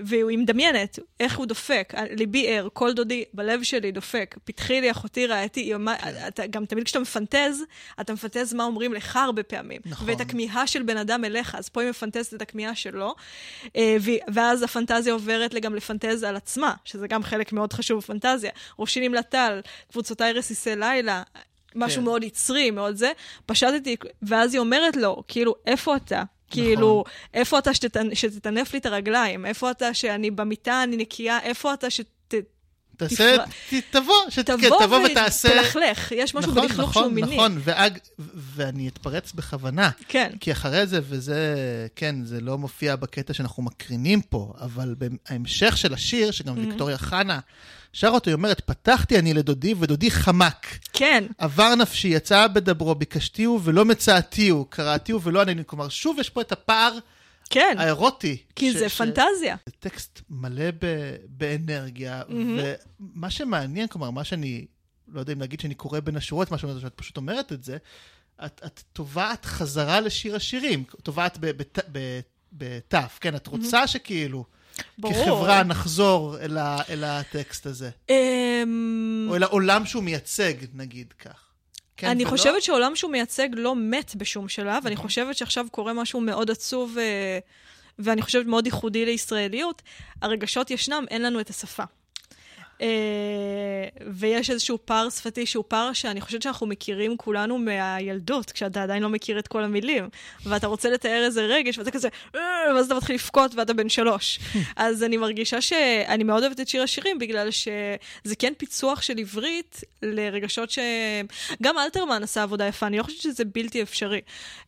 והיא 0.00 0.38
מדמיינת 0.38 0.98
איך 1.20 1.38
הוא 1.38 1.46
דופק. 1.46 1.94
ליבי 2.10 2.48
ער, 2.48 2.68
כל 2.72 2.92
דודי 2.92 3.24
בלב 3.48 3.62
שלי 3.62 3.92
דופק. 3.92 4.36
פתחי 4.44 4.80
לי 4.80 4.90
אחותי 4.90 5.26
רעייתי. 5.26 5.72
אתה 6.28 6.46
גם 6.46 6.66
תמיד 6.66 6.84
כשאתה 6.84 7.00
מפנטז, 7.00 7.62
אתה 8.00 8.12
מפנטז 8.12 8.54
מה 8.54 8.64
אומרים 8.64 8.94
לך 8.94 9.16
הרבה 9.16 9.42
פעמים. 9.42 9.80
נכון. 9.86 10.08
ואת 10.08 10.20
הכמיהה 10.20 10.66
של 10.66 10.82
בן 10.82 10.96
אדם 10.96 11.24
אליך, 11.24 11.54
אז 11.54 11.68
פה 11.68 11.80
היא 11.80 11.90
מפנטזת 11.90 12.34
את 12.34 12.42
הכמיהה 12.42 12.74
שלו, 12.74 13.14
אה, 13.76 13.96
ואז 14.34 14.62
הפנטזיה 14.62 15.12
עוברת 15.12 15.54
גם 15.54 15.74
לפנטז 15.74 16.22
על 16.22 16.36
עצמה, 16.36 16.74
שזה 16.84 17.08
גם 17.08 17.22
חלק 17.22 17.52
מאוד 17.52 17.72
חשוב 17.72 17.98
בפנטזיה. 17.98 18.50
ראשי 18.78 19.08
נמלטל, 19.08 19.60
קבוצותיי 19.92 20.32
רסיסי 20.32 20.76
לילה, 20.76 21.22
משהו 21.74 21.98
כן. 21.98 22.04
מאוד 22.04 22.22
יצרי, 22.24 22.70
מאוד 22.70 22.96
זה. 22.96 23.12
פשטתי, 23.46 23.96
ואז 24.22 24.54
היא 24.54 24.60
אומרת 24.60 24.96
לו, 24.96 25.22
כאילו, 25.28 25.54
איפה 25.66 25.96
אתה? 25.96 26.22
כאילו, 26.50 27.04
נכון. 27.06 27.12
איפה 27.34 27.58
אתה 27.58 27.70
שתטנף 28.14 28.72
לי 28.72 28.78
את 28.78 28.86
הרגליים? 28.86 29.46
איפה 29.46 29.70
אתה 29.70 29.94
שאני 29.94 30.30
במיטה, 30.30 30.82
אני 30.82 30.96
נקייה? 30.96 31.38
איפה 31.42 31.74
אתה 31.74 31.90
שת... 31.90 32.17
תעשה, 32.98 33.36
תבוא, 33.90 34.14
כן, 34.30 34.42
תבוא 34.42 34.86
תבוא 34.86 34.98
ותעשה... 35.10 35.48
ותלכלך, 35.48 36.12
יש 36.12 36.34
משהו 36.34 36.50
נכון, 36.50 36.62
בלכלוך 36.62 36.90
נכון, 36.90 37.02
שהוא 37.02 37.12
מיני. 37.12 37.36
נכון, 37.36 37.60
ואג, 37.64 37.98
ו- 38.18 38.22
ואני 38.34 38.88
אתפרץ 38.88 39.32
בכוונה, 39.32 39.90
כן, 40.08 40.32
כי 40.40 40.52
אחרי 40.52 40.86
זה, 40.86 41.00
וזה, 41.08 41.54
כן, 41.96 42.24
זה 42.24 42.40
לא 42.40 42.58
מופיע 42.58 42.96
בקטע 42.96 43.34
שאנחנו 43.34 43.62
מקרינים 43.62 44.20
פה, 44.20 44.52
אבל 44.60 44.94
בהמשך 44.98 45.76
של 45.76 45.94
השיר, 45.94 46.30
שגם 46.30 46.56
Mm-hmm. 46.56 46.60
ויקטוריה 46.60 46.98
חנה 46.98 47.38
שר 47.92 48.08
אותו, 48.08 48.30
היא 48.30 48.34
אומרת, 48.34 48.60
פתחתי 48.60 49.18
אני 49.18 49.34
לדודי, 49.34 49.74
ודודי 49.78 50.10
חמק. 50.10 50.78
כן, 50.92 51.24
עבר 51.38 51.74
נפשי, 51.74 52.08
יצא 52.08 52.46
בדברו, 52.46 52.94
ביקשתיהו 52.94 53.60
ולא 53.64 53.84
מצאתיהו, 53.84 54.64
קראתיהו 54.64 55.22
ולא 55.22 55.40
ענינו. 55.40 55.66
כלומר, 55.66 55.88
שוב 55.88 56.18
יש 56.18 56.30
פה 56.30 56.40
את 56.40 56.52
הפער 56.52 56.98
כן, 57.50 57.76
האירוטי. 57.78 58.36
כי 58.56 58.72
ש- 58.72 58.76
זה 58.76 58.88
ש- 58.88 58.98
פנטזיה. 58.98 59.56
זה 59.66 59.72
טקסט 59.78 60.20
מלא 60.30 60.70
ב- 60.80 61.16
באנרגיה, 61.28 62.22
מהמם. 62.28 62.58
ומה 63.00 63.30
שמעניין, 63.30 63.86
כלומר, 63.88 64.10
מה 64.10 64.24
שאני, 64.24 64.66
לא 65.08 65.20
יודע 65.20 65.32
אם 65.32 65.40
להגיד 65.40 65.60
שאני 65.60 65.74
קורא 65.74 66.00
בין 66.00 66.16
השורות, 66.16 66.50
מה 66.50 66.58
שאת 66.58 66.94
פשוט 66.96 67.16
אומרת 67.16 67.52
את 67.52 67.64
זה, 67.64 67.76
את, 68.44 68.60
את 68.66 68.82
תובעת 68.92 69.44
חזרה 69.44 70.00
לשיר 70.00 70.36
השירים, 70.36 70.84
תובעת 71.02 71.38
בתף, 72.52 73.18
כן, 73.20 73.36
את 73.36 73.46
רוצה 73.46 73.86
שכאילו, 73.86 74.44
ברור. 74.98 75.14
כחברה 75.24 75.62
נחזור 75.62 76.38
אל, 76.40 76.58
ה, 76.58 76.78
אל 76.88 77.04
הטקסט 77.04 77.66
הזה, 77.66 77.90
אמ, 78.10 79.26
או 79.30 79.36
אל 79.36 79.42
העולם 79.42 79.86
שהוא 79.86 80.02
מייצג, 80.02 80.52
נגיד 80.74 81.12
כך. 81.12 81.47
כן 81.98 82.08
אני 82.08 82.22
ולא? 82.22 82.30
חושבת 82.30 82.62
שעולם 82.62 82.96
שהוא 82.96 83.10
מייצג 83.10 83.48
לא 83.52 83.74
מת 83.76 84.14
בשום 84.16 84.48
שלב, 84.48 84.86
אני 84.86 84.96
חושבת 84.96 85.36
שעכשיו 85.36 85.66
קורה 85.70 85.92
משהו 85.92 86.20
מאוד 86.20 86.50
עצוב, 86.50 86.98
אה, 86.98 87.38
ואני 87.98 88.22
חושבת 88.22 88.46
מאוד 88.46 88.66
ייחודי 88.66 89.04
לישראליות. 89.04 89.82
הרגשות 90.22 90.70
ישנם, 90.70 91.04
אין 91.10 91.22
לנו 91.22 91.40
את 91.40 91.50
השפה. 91.50 91.84
אה, 92.82 92.86
ויש 94.06 94.50
איזשהו 94.50 94.78
פער 94.84 95.10
שפתי 95.10 95.46
שהוא 95.46 95.64
פער 95.68 95.92
שאני 95.92 96.20
חושבת 96.20 96.42
שאנחנו 96.42 96.66
מכירים 96.66 97.16
כולנו 97.16 97.58
מהילדות, 97.58 98.50
כשאתה 98.50 98.82
עדיין 98.82 99.02
לא 99.02 99.08
מכיר 99.08 99.38
את 99.38 99.48
כל 99.48 99.64
המילים, 99.64 100.08
ואתה 100.46 100.66
רוצה 100.66 100.90
לתאר 100.90 101.24
איזה 101.24 101.42
רגש, 101.46 101.78
ואתה 101.78 101.90
כזה, 101.90 102.08
"אה", 102.34 102.40
ואז 102.74 102.86
אתה 102.86 102.94
מתחיל 102.94 103.14
לבכות 103.14 103.54
ואתה 103.54 103.72
בן 103.74 103.88
שלוש. 103.88 104.38
אז 104.76 105.02
אני 105.02 105.16
מרגישה 105.16 105.60
שאני 105.60 106.24
מאוד 106.24 106.42
אוהבת 106.42 106.60
את 106.60 106.68
שיר 106.68 106.82
השירים, 106.82 107.18
בגלל 107.18 107.50
שזה 107.50 108.36
כן 108.38 108.52
פיצוח 108.56 109.02
של 109.02 109.18
עברית 109.18 109.80
לרגשות 110.02 110.70
ש... 110.70 110.78
גם 111.62 111.78
אלתרמן 111.78 112.22
עשה 112.22 112.42
עבודה 112.42 112.66
יפה, 112.66 112.86
אני 112.86 112.98
לא 112.98 113.02
חושבת 113.02 113.20
שזה 113.20 113.44
בלתי 113.44 113.82
אפשרי. 113.82 114.20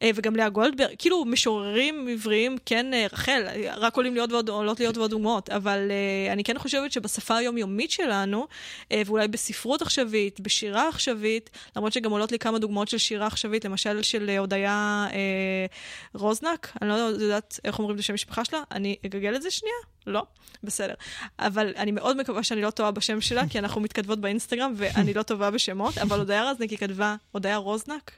אה, 0.03 0.11
וגם 0.15 0.37
לאה 0.37 0.49
גולדברג, 0.49 0.95
כאילו 0.99 1.25
משוררים 1.25 2.09
עבריים, 2.13 2.57
כן, 2.67 2.87
רחל, 3.13 3.43
רק 3.77 3.97
עולים 3.97 4.15
להיות 4.15 4.33
ועוד, 4.33 4.49
עולות 4.49 4.81
להיות 4.81 4.97
ועוד 4.97 5.11
דוגמאות, 5.11 5.51
אבל 5.51 5.91
אני 6.33 6.45
כן 6.45 6.59
חושבת 6.59 6.93
שבשפה 6.93 7.37
היומיומית 7.37 7.91
שלנו, 8.03 8.47
אה, 8.93 9.03
ואולי 9.07 9.29
בספרות 9.29 9.83
עכשווית, 9.83 10.41
בשירה 10.41 10.89
עכשווית, 10.89 11.51
למרות 11.77 11.93
שגם 11.93 12.11
עולות 12.11 12.33
לי 12.33 12.39
כמה 12.39 12.59
דוגמאות 12.59 12.89
של 12.89 12.99
שירה 12.99 13.27
עכשווית, 13.27 13.65
למשל 13.65 14.03
של 14.03 14.31
אה, 14.31 14.39
הודיה 14.39 15.07
אה, 15.13 15.67
רוזנק, 16.15 16.73
אני 16.83 16.89
לא 16.89 16.95
יודעת 16.95 17.61
איך 17.65 17.79
אומרים 17.79 17.95
את 17.95 18.01
השם 18.01 18.13
המשפחה 18.13 18.45
שלה, 18.45 18.63
אני 18.71 18.97
אגגל 19.07 19.37
את 19.37 19.43
זה 19.43 19.51
שנייה? 19.51 19.75
לא? 20.07 20.23
בסדר. 20.65 20.95
אבל 21.39 21.73
אני 21.77 21.91
מאוד 21.91 22.17
מקווה 22.17 22.43
שאני 22.43 22.63
לא 22.63 22.71
טועה 22.71 22.91
בשם 22.91 23.21
שלה, 23.21 23.43
כי 23.51 23.59
אנחנו 23.59 23.81
מתכתבות 23.81 24.21
באינסטגרם 24.21 24.73
ואני 24.77 25.15
לא 25.15 25.23
טובה 25.23 25.51
בשמות, 25.51 25.99
אבל 25.99 26.19
הודיה 26.19 26.51
רזניק 26.51 26.71
היא 26.71 26.79
כתבה, 26.79 27.17
הודיה 27.33 27.57
רוזנק? 27.57 28.11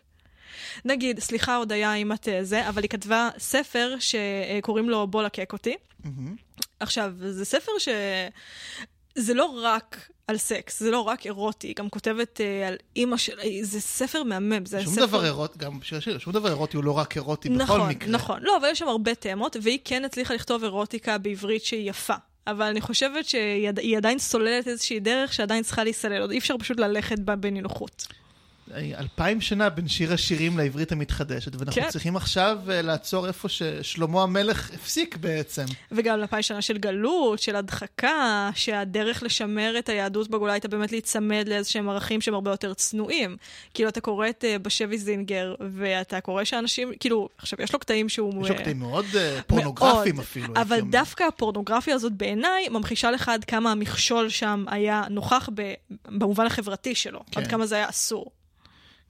נגיד, 0.85 1.21
סליחה 1.21 1.57
הודיה 1.57 1.95
אם 1.95 2.13
את 2.13 2.29
אה, 2.29 2.45
זה, 2.45 2.69
אבל 2.69 2.83
היא 2.83 2.91
כתבה 2.91 3.29
ספר 3.39 3.97
שקוראים 3.99 4.91
לו 4.91 5.07
בוא 5.07 5.23
לקק 5.23 5.53
אותי. 5.53 5.77
מהמם. 6.05 6.37
עכשיו, 6.81 7.13
זה 7.19 7.45
ספר 7.45 7.73
ש... 7.79 7.89
זה 9.15 9.35
לא 9.35 9.45
רק 9.63 9.97
על 10.29 10.37
סקס, 10.39 10.81
זה 10.81 10.91
לא 10.91 11.01
רק 11.01 11.27
אירוטי, 11.27 11.67
היא 11.67 11.75
גם 11.77 11.89
כותבת 11.89 12.41
אה, 12.41 12.69
על 12.69 12.77
אימא 12.97 13.17
של... 13.17 13.33
זה 13.63 13.81
ספר 13.81 14.23
מהמם, 14.23 14.67
זה 14.67 14.83
שום 14.83 14.93
ספר... 14.93 15.07
דבר 15.07 15.25
אירוטי, 15.25 15.59
גם 15.59 15.81
בשיר 15.81 15.99
השיר, 15.99 16.19
שום 16.19 16.33
דבר 16.33 16.49
אירוטי 16.49 16.77
הוא 16.77 16.85
לא 16.85 16.93
רק 16.99 17.17
אירוטי 17.17 17.49
בכל 17.49 17.59
נכון, 17.63 17.89
מקרה. 17.89 18.09
נכון. 18.11 18.39
לא, 18.43 18.57
אבל 18.57 18.69
יש 18.73 18.79
שם 18.79 18.89
הרבה 18.89 19.15
תמות, 19.15 19.57
והיא 19.63 19.79
כן 19.85 20.05
הצליחה 20.05 20.35
לכתוב 20.35 20.63
אירוטיקה 20.65 21.19
בעברית 21.19 21.65
שהיא 21.65 21.91
יפה. 21.91 22.15
אבל 22.47 22.67
אני 22.67 22.81
חושבת 22.81 23.25
שהיא 23.25 23.69
עד- 23.69 23.79
היא 23.79 23.97
עדיין 23.97 24.19
סוללת 24.19 24.69
איזושהי 24.69 25.01
דרך 25.01 25.33
שעדיין 25.33 25.63
צריכה 25.63 25.85
להיסלל. 25.85 26.21
עוד 26.21 26.31
אי 26.31 26.39
אפשר 26.39 26.55
פשוט 26.59 26.81
ללכת 26.81 27.19
בה 27.19 27.37
בנינוחות. 27.37 28.07
אלפיים 28.99 29.41
שנה 29.41 29.71
בין 29.71 29.89
שיר 29.89 30.13
השירים 30.13 30.59
לעברית 30.59 30.93
המתחדשת, 30.93 31.57
ואנחנו 31.57 31.83
כן. 31.83 31.89
צריכים 31.91 32.17
עכשיו 32.17 32.59
אה, 32.71 32.83
לעצור 32.83 33.27
איפה 33.27 33.49
ששלמה 33.49 34.23
המלך 34.23 34.71
הפסיק 34.75 35.17
בעצם. 35.17 35.65
וגם 35.93 36.21
אלפיים 36.21 36.43
שנה 36.43 36.63
של 36.63 36.79
גלות, 36.79 37.39
של 37.39 37.57
הדחקה, 37.57 38.51
שהדרך 38.55 39.23
לשמר 39.23 39.75
את 39.79 39.89
היהדות 39.89 40.31
בגולה 40.31 40.53
הייתה 40.53 40.69
באמת 40.69 40.93
להיצמד 40.93 41.45
לאיזשהם 41.49 41.89
ערכים 41.89 42.21
שהם 42.21 42.35
הרבה 42.35 42.51
יותר 42.51 42.75
צנועים. 42.75 43.37
כאילו, 43.75 43.89
אתה 43.89 44.01
קורא 44.01 44.29
את 44.29 44.45
אה, 44.45 44.59
בשבי 44.59 44.99
זינגר, 44.99 45.55
ואתה 45.75 46.21
קורא 46.21 46.45
שאנשים, 46.45 46.93
כאילו, 47.01 47.29
עכשיו, 47.39 47.63
יש 47.63 47.73
לו 47.73 47.79
קטעים 47.79 48.09
שהוא... 48.09 48.45
יש 48.45 48.51
לו 48.51 48.57
קטעים 48.57 48.79
מאוד 48.79 49.07
אה, 49.15 49.41
פורנוגרפיים 49.47 50.15
מאוד. 50.15 50.25
אפילו. 50.25 50.55
אבל 50.57 50.81
אומר. 50.81 50.91
דווקא 50.91 51.25
הפורנוגרפיה 51.25 51.95
הזאת 51.95 52.13
בעיניי 52.13 52.69
ממחישה 52.69 53.11
לך 53.11 53.29
עד 53.29 53.45
כמה 53.45 53.73
המכשול 53.73 54.29
שם 54.29 54.65
היה 54.69 55.03
נוכח 55.11 55.49
ב, 55.55 55.73
במובן 56.07 56.47
החברתי 56.47 56.95
שלו, 56.95 57.21
כן. 57.31 57.41
עד 57.41 57.47
כמה 57.47 57.67
זה 57.67 57.75
היה 57.75 57.89
אסור. 57.89 58.31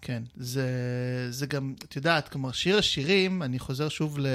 כן, 0.02 0.22
זה, 0.36 0.66
זה 1.30 1.46
גם, 1.46 1.74
את 1.84 1.96
יודעת, 1.96 2.28
כלומר, 2.28 2.52
שיר 2.52 2.78
השירים, 2.78 3.42
אני 3.42 3.58
חוזר 3.58 3.88
שוב 3.88 4.18
ל, 4.18 4.26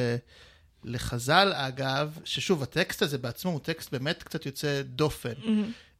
לחז"ל, 0.84 1.52
אגב, 1.56 2.20
ששוב, 2.24 2.64
הטקסט 2.64 3.02
הזה 3.02 3.18
בעצמו 3.18 3.52
הוא 3.52 3.60
טקסט 3.60 3.92
באמת 3.92 4.24
קצת 4.24 4.46
יוצא 4.46 4.82
דופן. 4.82 5.34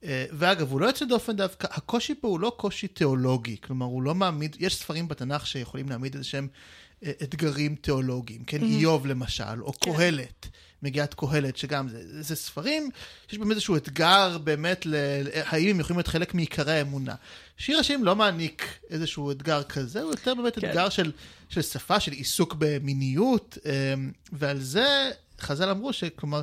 אה, 0.04 0.26
ואגב, 0.32 0.72
הוא 0.72 0.82
לא 0.82 0.86
יוצא 0.86 1.06
דופן 1.06 1.36
דווקא, 1.36 1.68
הקושי 1.72 2.16
פה 2.16 2.28
הוא 2.28 2.40
לא 2.40 2.56
קושי 2.58 2.88
תיאולוגי, 2.88 3.58
כלומר, 3.62 3.86
הוא 3.86 4.04
לא 4.04 4.16
מעמיד, 4.16 4.56
יש 4.60 4.76
ספרים 4.76 5.08
בתנ"ך 5.08 5.48
שיכולים 5.48 5.90
להעמיד 5.90 6.14
איזה 6.14 6.28
שהם 6.28 6.48
אה, 7.06 7.12
אתגרים 7.24 7.76
תיאולוגיים, 7.76 8.44
כן, 8.44 8.64
איוב 8.64 9.08
למשל, 9.08 9.62
או 9.62 9.74
כן. 9.74 9.94
קהלת, 9.94 10.50
מגיעת 10.84 11.14
קהלת, 11.14 11.58
שגם 11.58 11.90
זה, 11.90 12.22
זה 12.24 12.36
ספרים 12.36 12.90
שיש 13.28 13.40
בהם 13.40 13.52
איזשהו 13.52 13.76
אתגר 13.76 14.38
באמת, 14.44 14.86
ל, 14.86 14.96
האם 15.46 15.70
הם 15.70 15.80
יכולים 15.80 15.98
להיות 15.98 16.08
חלק 16.08 16.34
מעיקרי 16.34 16.74
האמונה. 16.74 17.16
שיר 17.58 17.80
השירים 17.80 18.04
לא 18.04 18.16
מעניק 18.16 18.66
איזשהו 18.90 19.32
אתגר 19.32 19.64
כזה, 19.64 20.02
הוא 20.02 20.12
יותר 20.12 20.36
באמת 20.36 20.60
כן. 20.60 20.70
אתגר 20.70 20.90
של, 20.90 21.12
של 21.50 21.62
שפה, 21.62 22.00
של 22.00 22.12
עיסוק 22.12 22.56
במיניות, 22.58 23.58
אה, 23.66 23.72
ועל 24.34 24.60
זה 24.60 25.12
חז"ל 25.42 25.70
אמרו 25.70 25.94
שכלומר, 25.94 26.42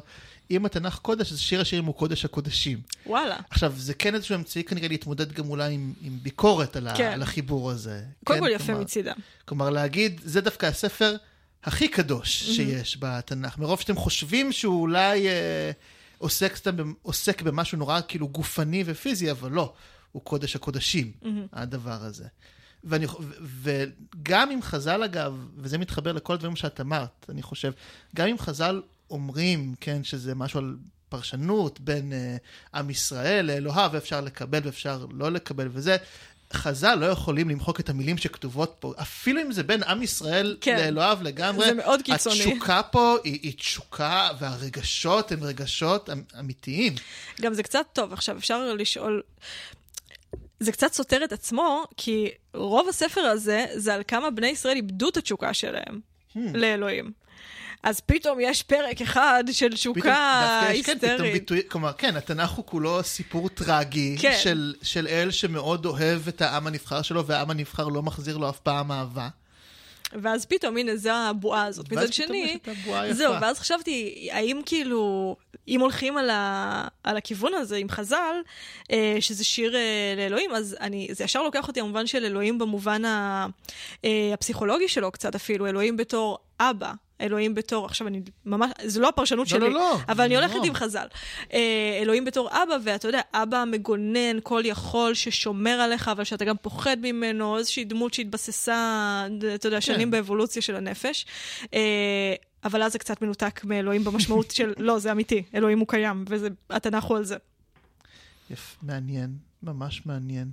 אם 0.51 0.67
התנ"ך 0.67 0.99
קודש, 0.99 1.33
אז 1.33 1.39
שיר 1.39 1.61
השירים 1.61 1.85
הוא 1.85 1.95
קודש 1.95 2.25
הקודשים. 2.25 2.81
וואלה. 3.07 3.37
עכשיו, 3.51 3.73
זה 3.77 3.95
כן 3.95 4.15
איזשהו 4.15 4.35
אמצעי 4.35 4.65
כנראה 4.65 4.89
להתמודד 4.89 5.33
גם 5.33 5.49
אולי 5.49 5.75
עם, 5.75 5.93
עם 6.03 6.19
ביקורת 6.23 6.77
על, 6.77 6.89
כן. 6.97 7.13
על 7.13 7.23
החיבור 7.23 7.71
הזה. 7.71 8.03
קודם 8.25 8.39
כן? 8.39 8.47
כל 8.47 8.53
יפה 8.55 8.67
כלומר, 8.67 8.81
מצידם. 8.81 9.15
כלומר, 9.45 9.71
להגיד, 9.71 10.21
זה 10.25 10.41
דווקא 10.41 10.67
הספר 10.67 11.17
הכי 11.65 11.89
קדוש 11.89 12.43
שיש 12.43 12.97
בתנ"ך. 13.01 13.59
מרוב 13.59 13.81
שאתם 13.81 13.97
חושבים 13.97 14.53
שהוא 14.53 14.81
אולי 14.81 15.29
אה, 15.29 15.71
עוסק, 16.19 16.57
סתם, 16.57 16.93
עוסק 17.03 17.43
במשהו 17.43 17.79
נורא 17.79 18.01
כאילו 18.09 18.29
גופני 18.29 18.83
ופיזי, 18.87 19.31
אבל 19.31 19.51
לא, 19.51 19.73
הוא 20.13 20.23
קודש 20.23 20.57
הקודשים, 20.57 21.13
הדבר 21.53 22.03
הזה. 22.03 22.25
ואני, 22.85 23.07
ו- 23.41 23.85
וגם 24.23 24.51
אם 24.51 24.63
חז"ל, 24.63 25.03
אגב, 25.03 25.47
וזה 25.57 25.79
מתחבר 25.79 26.13
לכל 26.13 26.33
הדברים 26.33 26.57
שאת 26.57 26.81
אמרת, 26.81 27.27
אני 27.29 27.43
חושב, 27.43 27.73
גם 28.17 28.29
אם 28.29 28.39
חז"ל 28.39 28.83
אומרים, 29.11 29.75
כן, 29.81 30.05
שזה 30.05 30.35
משהו 30.35 30.59
על 30.59 30.77
פרשנות 31.09 31.81
בין 31.81 32.13
uh, 32.13 32.77
עם 32.79 32.91
ישראל 32.91 33.47
לאלוהיו, 33.47 33.91
ואפשר 33.93 34.21
לקבל 34.21 34.61
ואפשר 34.65 35.07
לא 35.11 35.33
לקבל 35.33 35.69
וזה, 35.73 35.97
חז"ל 36.55 36.95
לא 36.95 37.07
יכולים 37.07 37.49
למחוק 37.49 37.81
את 37.81 37.89
המילים 37.89 38.19
שכתובות 38.19 38.77
פה, 38.79 38.95
אפילו 39.01 39.41
אם 39.43 39.53
זה 39.53 39.63
בין 39.63 39.83
עם 39.83 40.03
ישראל 40.03 40.57
כן. 40.61 40.77
לאלוהיו 40.77 41.19
לגמרי. 41.23 41.67
זה 41.67 41.75
מאוד 41.75 42.03
קיצוני. 42.03 42.35
התשוקה 42.45 42.83
פה 42.83 43.17
היא, 43.25 43.39
היא 43.43 43.53
תשוקה, 43.57 44.29
והרגשות 44.39 45.33
הם 45.33 45.45
רגשות 45.45 46.11
אמ- 46.11 46.23
אמיתיים. 46.39 46.95
גם 47.41 47.55
זה 47.55 47.63
קצת 47.63 47.87
טוב, 47.93 48.13
עכשיו 48.13 48.37
אפשר 48.37 48.75
לשאול... 48.75 49.23
זה 50.61 50.73
קצת 50.73 50.93
סותר 50.93 51.25
את 51.25 51.33
עצמו, 51.33 51.85
כי 51.97 52.29
רוב 52.55 52.89
הספר 52.89 53.21
הזה 53.21 53.67
זה 53.75 53.95
על 53.95 54.03
כמה 54.09 54.31
בני 54.31 54.47
ישראל 54.49 54.77
איבדו 54.77 55.09
את 55.09 55.17
התשוקה 55.17 55.55
שלהם 55.55 56.01
Hmm. 56.35 56.39
לאלוהים. 56.55 57.13
אז 57.85 58.01
פתאום 58.01 58.39
יש 58.41 58.63
פרק 58.63 59.01
אחד 59.01 59.45
של 59.53 59.77
כן, 60.85 60.99
פתאום 60.99 61.13
היסטרית. 61.13 61.33
ביטוי, 61.33 61.63
כלומר, 61.69 61.93
כן, 61.93 62.17
התנ"ך 62.17 62.51
הוא 62.51 62.67
כולו 62.67 63.03
סיפור 63.03 63.49
טרגי 63.49 64.17
כן. 64.21 64.37
של, 64.43 64.75
של 64.83 65.07
אל 65.07 65.31
שמאוד 65.31 65.87
אוהב 65.87 66.29
את 66.29 66.43
העם 66.43 66.67
הנבחר 66.67 67.03
שלו, 67.03 67.27
והעם 67.27 67.51
הנבחר 67.51 67.89
לא 67.89 68.03
מחזיר 68.03 68.37
לו 68.37 68.49
אף 68.49 68.61
פעם 68.61 68.93
אהבה. 68.93 69.29
ואז 70.23 70.45
פתאום, 70.45 70.77
הנה, 70.77 70.97
זה 70.97 71.15
הבועה 71.15 71.65
הזאת. 71.65 71.93
מצד 71.93 72.13
שני. 72.13 72.59
זהו, 73.11 73.35
ואז 73.41 73.59
חשבתי, 73.59 74.29
האם 74.33 74.61
כאילו, 74.67 75.37
אם 75.69 75.81
הולכים 75.81 76.17
על, 76.17 76.31
ה, 76.31 76.89
על 77.05 77.17
הכיוון 77.17 77.55
הזה 77.55 77.77
עם 77.77 77.89
חז"ל, 77.89 78.37
אה, 78.91 79.17
שזה 79.21 79.45
שיר 79.45 79.77
אה, 79.77 80.15
לאלוהים, 80.17 80.51
אז 80.51 80.77
אני, 80.81 81.09
זה 81.11 81.25
ישר 81.25 81.43
לוקח 81.43 81.69
אותי 81.69 81.83
במובן 81.83 82.07
של 82.07 82.25
אלוהים 82.25 82.59
במובן 82.59 83.05
ה, 83.05 83.47
אה, 84.05 84.31
הפסיכולוגי 84.35 84.89
שלו 84.89 85.13
קצת 85.13 85.35
אפילו, 85.35 85.67
אלוהים 85.67 85.97
בתור 85.97 86.39
אבא, 86.61 86.93
אלוהים 87.21 87.55
בתור, 87.55 87.87
עכשיו 87.87 88.07
אני 88.07 88.23
ממש, 88.47 88.71
זו 88.87 89.01
לא 89.01 89.09
הפרשנות 89.09 89.51
לא, 89.51 89.59
שלי, 89.59 89.69
לא, 89.69 89.75
לא. 89.75 89.99
אבל 90.09 90.25
אני 90.25 90.35
לא. 90.35 90.39
הולכת 90.39 90.59
עם 90.65 90.75
חז"ל. 90.75 91.07
אה, 91.53 91.99
אלוהים 92.03 92.25
בתור 92.25 92.49
אבא, 92.49 92.77
ואתה 92.85 93.09
יודע, 93.09 93.21
אבא 93.33 93.65
מגונן, 93.67 94.39
כל 94.43 94.63
יכול, 94.65 95.15
ששומר 95.15 95.71
עליך, 95.71 96.09
אבל 96.09 96.25
שאתה 96.25 96.45
גם 96.45 96.57
פוחד 96.63 96.97
ממנו, 97.03 97.59
איזושהי 97.59 97.85
דמות 97.85 98.15
שהתבססה, 98.15 99.27
אתה 99.55 99.69
יודע, 99.69 99.81
שנים 99.81 100.09
כן. 100.09 100.11
באבולוציה 100.11 100.63
של 100.63 100.77
הנפש. 100.77 101.27
אה, 101.75 102.35
אבל 102.65 102.83
אז 102.83 102.93
זה 102.93 102.99
קצת 102.99 103.23
מנותק 103.23 103.61
מאלוהים 103.65 104.05
במשמעות 104.05 104.51
של, 104.51 104.73
לא, 104.87 104.99
זה 104.99 105.13
אמיתי, 105.13 105.43
אלוהים 105.55 105.79
הוא 105.79 105.89
קיים, 105.89 106.25
והתנ"ך 106.71 107.05
הוא 107.05 107.17
על 107.17 107.25
זה. 107.25 107.37
יפ, 108.51 108.77
מעניין, 108.83 109.37
ממש 109.63 110.07
מעניין. 110.07 110.51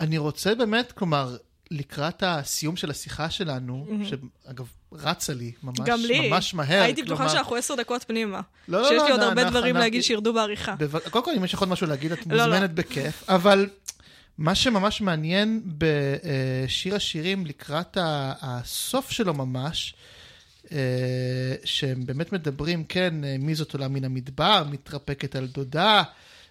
אני 0.00 0.18
רוצה 0.18 0.54
באמת, 0.54 0.92
כלומר, 0.92 1.36
לקראת 1.70 2.22
הסיום 2.26 2.76
של 2.76 2.90
השיחה 2.90 3.30
שלנו, 3.30 3.86
מהמם. 3.88 4.04
שאגב, 4.04 4.66
רצה 4.94 5.34
לי 5.34 5.52
ממש, 5.62 5.78
גם 5.84 6.00
לי. 6.00 6.28
ממש 6.28 6.54
מהר. 6.54 6.82
הייתי 6.82 7.02
בטוחה 7.02 7.16
כלומר, 7.16 7.32
שאנחנו 7.32 7.56
עשר 7.56 7.74
דקות 7.74 8.04
פנימה. 8.08 8.40
לא, 8.68 8.82
לא, 8.82 8.88
שיש 8.88 8.98
לא, 8.98 9.04
לי 9.04 9.10
עוד 9.10 9.20
לא, 9.20 9.24
הרבה 9.24 9.42
אנחנו- 9.42 9.58
דברים 9.58 9.76
אנחנו- 9.76 9.80
להגיד 9.84 10.02
שירדו 10.02 10.32
בעריכה. 10.32 10.74
בב... 10.78 10.98
קודם 10.98 11.24
כל, 11.24 11.30
אם 11.36 11.44
יש 11.44 11.54
לך 11.54 11.60
עוד 11.60 11.68
משהו 11.68 11.86
להגיד, 11.86 12.12
את 12.12 12.26
לא, 12.26 12.36
לא. 12.36 12.46
מוזמנת 12.46 12.70
בכיף, 12.74 13.24
אבל 13.28 13.68
מה 14.38 14.54
שממש 14.54 15.00
מעניין 15.00 15.62
בשיר 15.78 16.94
השירים 16.94 17.46
לקראת 17.46 17.96
הסוף 18.42 19.10
שלו 19.10 19.34
ממש, 19.34 19.94
אה, 20.72 20.78
שהם 21.64 22.06
באמת 22.06 22.32
מדברים, 22.32 22.84
כן, 22.84 23.24
אה, 23.24 23.36
מי 23.38 23.54
זאת 23.54 23.72
עולה 23.72 23.88
מן 23.88 24.04
המדבר, 24.04 24.64
מתרפקת 24.70 25.36
על 25.36 25.46
דודה, 25.46 26.02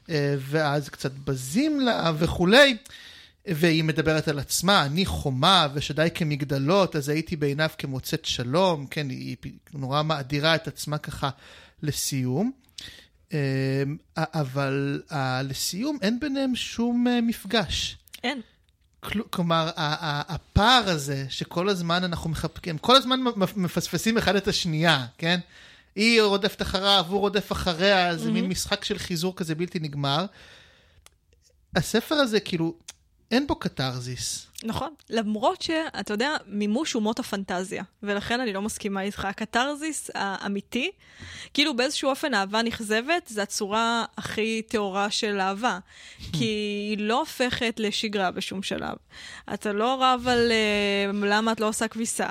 אה, 0.10 0.36
ואז 0.40 0.90
קצת 0.90 1.12
בזים 1.12 1.80
לה 1.80 2.12
וכולי. 2.18 2.78
והיא 3.48 3.84
מדברת 3.84 4.28
על 4.28 4.40
עצמה, 4.40 4.86
אני 4.86 5.06
חומה 5.06 5.68
ושדי 5.74 6.08
כמגדלות, 6.16 6.96
אז 6.96 7.10
הייתי 7.10 7.36
בעיניו 7.36 7.70
כמוצאת 7.78 8.26
שלום, 8.26 8.88
כן, 8.88 9.10
היא 9.10 9.36
נורא 9.74 10.04
מאדירה 10.04 10.56
את 10.56 10.68
עצמה 10.68 10.98
ככה 10.98 11.30
לסיום. 11.84 12.52
אמ, 13.32 13.38
אבל 14.18 15.02
לסיום 15.44 15.98
אין 16.02 16.20
ביניהם 16.20 16.56
שום 16.56 17.08
אה, 17.08 17.22
מפגש. 17.22 17.98
אין. 18.24 18.42
כל- 19.00 19.22
כלומר, 19.30 19.70
הפער 19.76 20.84
הזה 20.90 21.26
שכל 21.30 21.70
הזמן 21.70 22.04
אנחנו 22.04 22.30
מחבקים, 22.30 22.78
כל 22.78 22.96
הזמן 22.96 23.20
מפספסים 23.56 24.18
אחד 24.18 24.36
את 24.36 24.48
השנייה, 24.48 25.06
כן? 25.18 25.40
היא 25.96 26.22
רודפת 26.22 26.62
אחריו, 26.62 27.06
הוא 27.10 27.20
רודף 27.20 27.52
אחריה, 27.52 28.18
זה 28.18 28.32
מין 28.32 28.46
משחק 28.46 28.86
של 28.86 28.98
חיזור 28.98 29.36
כזה 29.36 29.56
בלתי 29.56 29.80
נגמר. 29.80 30.26
הספר 31.76 32.16
הזה, 32.16 32.40
כאילו, 32.40 32.76
אין 33.32 33.48
בו 33.48 33.56
קתרזיס. 33.56 34.51
נכון. 34.64 34.94
למרות 35.10 35.62
שאתה 35.62 36.14
יודע, 36.14 36.38
מימוש 36.48 36.94
הוא 36.94 37.04
מות 37.04 37.20
הפנטזיה, 37.20 37.84
ולכן 38.04 38.40
אני 38.40 38.54
לא 38.54 38.62
מסכימה 38.62 39.02
איתך. 39.02 39.26
הקתרזיס 39.26 40.10
האמיתי, 40.16 40.92
כאילו 41.54 41.76
באיזשהו 41.76 42.10
אופן 42.10 42.34
אהבה 42.34 42.62
נכזבת, 42.62 43.28
זה 43.28 43.44
הצורה 43.44 44.06
הכי 44.18 44.62
טהורה 44.68 45.10
של 45.10 45.40
אהבה. 45.40 45.80
כי 46.34 46.46
היא 46.90 46.98
לא 47.00 47.20
הופכת 47.20 47.76
לשגרה 47.78 48.32
בשום 48.32 48.64
שלב. 48.64 48.96
אתה 49.54 49.74
לא 49.74 50.04
רב 50.04 50.28
על 50.28 50.52
uh, 50.52 51.26
למה 51.26 51.52
את 51.52 51.60
לא 51.60 51.68
עושה 51.68 51.88
כביסה. 51.88 52.28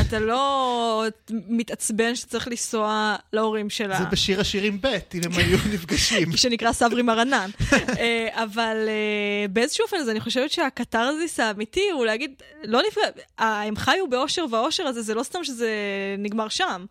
אתה 0.00 0.18
לא 0.18 1.04
מתעצבן 1.30 2.14
שצריך 2.14 2.48
לנסוע 2.48 3.16
להורים 3.32 3.70
שלה. 3.70 3.98
זה 3.98 4.04
בשיר 4.04 4.40
השירים 4.40 4.80
ב', 4.80 4.86
אם 4.86 5.20
הם 5.24 5.32
היו 5.32 5.58
נפגשים. 5.74 6.36
שנקרא 6.36 6.72
סברי 6.72 7.02
מרנן. 7.02 7.50
אה, 7.72 8.28
אבל 8.32 8.76
אה, 8.88 9.48
באיזשהו 9.48 9.82
אופן, 9.84 9.96
אז 9.96 10.08
אני 10.08 10.20
חושבת 10.20 10.50
שהקתרזיס 10.50 11.40
האמיתי 11.54 11.90
הוא 11.90 12.06
להגיד, 12.06 12.42
לא 12.64 12.80
נפגע, 12.88 13.22
הם 13.38 13.76
חיו 13.76 14.08
באושר 14.10 14.44
והאושר 14.50 14.86
הזה, 14.86 15.02
זה 15.02 15.14
לא 15.14 15.22
סתם 15.22 15.44
שזה 15.44 15.70
נגמר 16.18 16.48
שם. 16.48 16.84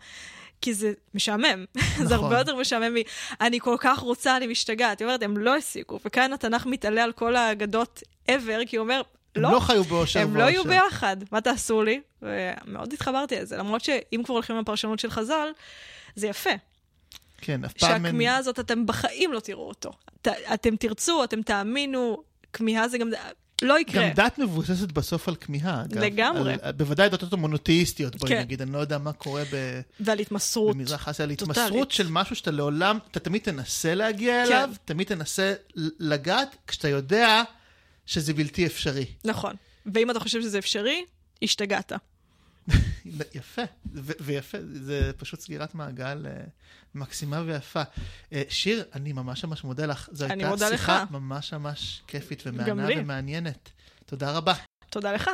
כי 0.62 0.74
זה 0.74 0.94
משעמם, 1.14 1.66
זה 1.98 2.04
נכון. 2.04 2.18
הרבה 2.18 2.38
יותר 2.38 2.56
משעמם 2.56 2.94
מ... 2.94 2.98
אני 3.42 3.60
כל 3.60 3.76
כך 3.80 4.00
רוצה, 4.00 4.38
אני 4.38 4.48
משתגעת. 4.48 5.00
היא 5.00 5.06
אומרת, 5.06 5.24
הם 5.24 5.38
לא 5.38 5.56
הסיקו, 5.56 6.00
וכאן 6.06 6.34
התנ"ך 6.34 6.66
מתעלה 6.66 7.04
על 7.04 7.12
כל 7.12 7.36
האגדות 7.36 8.04
ever, 8.30 8.66
כי 8.66 8.78
הוא 8.78 8.84
אומר, 8.84 9.02
הם 9.36 9.42
לא, 9.42 9.52
לא 9.52 9.60
חיו 9.60 9.84
באושר 9.84 10.20
הם 10.20 10.36
לא 10.38 10.44
יהיו 10.44 10.64
ואושר. 10.64 10.70
ביחד, 10.70 11.18
מה 11.32 11.42
תעשו 11.42 11.84
לי? 11.84 12.02
ומאוד 12.22 12.94
התחברתי 12.94 13.36
לזה, 13.36 13.58
למרות 13.58 13.84
שאם 13.84 14.22
כבר 14.26 14.34
הולכים 14.34 14.60
לפרשנות 14.60 15.00
של 15.00 15.12
חז"ל, 15.12 15.48
זה 16.16 16.28
יפה. 16.28 16.50
כן, 17.42 17.66
אף 17.66 17.74
פעם. 17.74 18.04
שהכמיהה 18.04 18.38
הזאת, 18.38 18.60
אתם 18.60 18.86
בחיים 18.86 19.34
לא 19.34 19.40
תראו 19.40 19.68
אותו. 19.68 19.92
ת, 20.22 20.28
אתם 20.28 20.76
תרצו, 20.76 21.24
אתם 21.24 21.42
תאמינו, 21.42 22.24
כמיהה 22.54 22.88
זה 22.88 22.98
גם... 22.98 23.10
לא 23.64 23.80
יקרה. 23.80 24.08
גם 24.08 24.14
דת 24.16 24.40
מבוססת 24.40 24.92
בסוף 24.92 25.28
על 25.28 25.36
כמיהה, 25.36 25.82
אגב. 25.82 25.98
לגמרי. 26.02 26.56
על, 26.62 26.72
בוודאי 26.72 27.10
דתות 27.10 27.34
המונותאיסטיות, 27.34 28.16
בואי 28.16 28.32
כן. 28.32 28.40
נגיד, 28.40 28.62
אני 28.62 28.72
לא 28.72 28.78
יודע 28.78 28.98
מה 28.98 29.14
קורה 29.14 29.44
ב, 29.52 29.82
ועל 30.00 30.20
התמסרות. 30.20 30.76
במזרח 30.76 31.08
אסיה, 31.08 31.26
על. 31.26 31.32
התמסרות 31.32 31.92
של 31.92 32.08
משהו 32.10 32.36
שאתה 32.36 32.52
לעולם, 32.52 32.98
אתה 33.12 33.20
תמיד 33.20 33.42
תנסה 33.42 33.96
להגיע 33.96 34.46
כן. 34.46 34.52
אליו, 34.52 34.70
תמיד 34.86 35.08
תנסה 35.08 35.54
לגעת, 36.00 36.56
כשאתה 36.68 36.88
יודע 36.88 37.44
שזה 38.06 38.34
בלתי 38.34 38.66
אפשרי. 38.66 39.06
נכון. 39.26 39.56
ואם 39.94 40.12
אתה 40.12 40.20
חושב 40.20 40.42
שזה 40.42 40.60
אפשרי, 40.60 41.06
השתגעת. 41.44 41.92
יפה, 43.34 43.62
ויפה, 44.20 44.58
זה 44.74 45.12
פשוט 45.18 45.40
סגירת 45.40 45.76
מעגל 45.76 46.26
אה, 46.28 46.44
מקסימה 46.96 47.42
ויפה. 47.46 47.82
אה, 48.34 48.44
שיר, 48.50 48.84
אני 48.94 49.14
ממש 49.14 49.46
ממש 49.46 49.64
מודה 49.64 49.86
לך. 49.86 50.10
זו 50.12 50.26
הייתה 50.26 50.68
שיחה 50.70 51.04
לך. 51.04 51.12
ממש 51.12 51.54
ממש 51.54 52.02
כיפית 52.08 52.44
ומהנה. 52.46 53.02
ומעניינת. 53.02 53.70
תודה 54.06 54.32
רבה. 54.32 54.54
תודה 54.90 55.14
לך. 55.14 55.30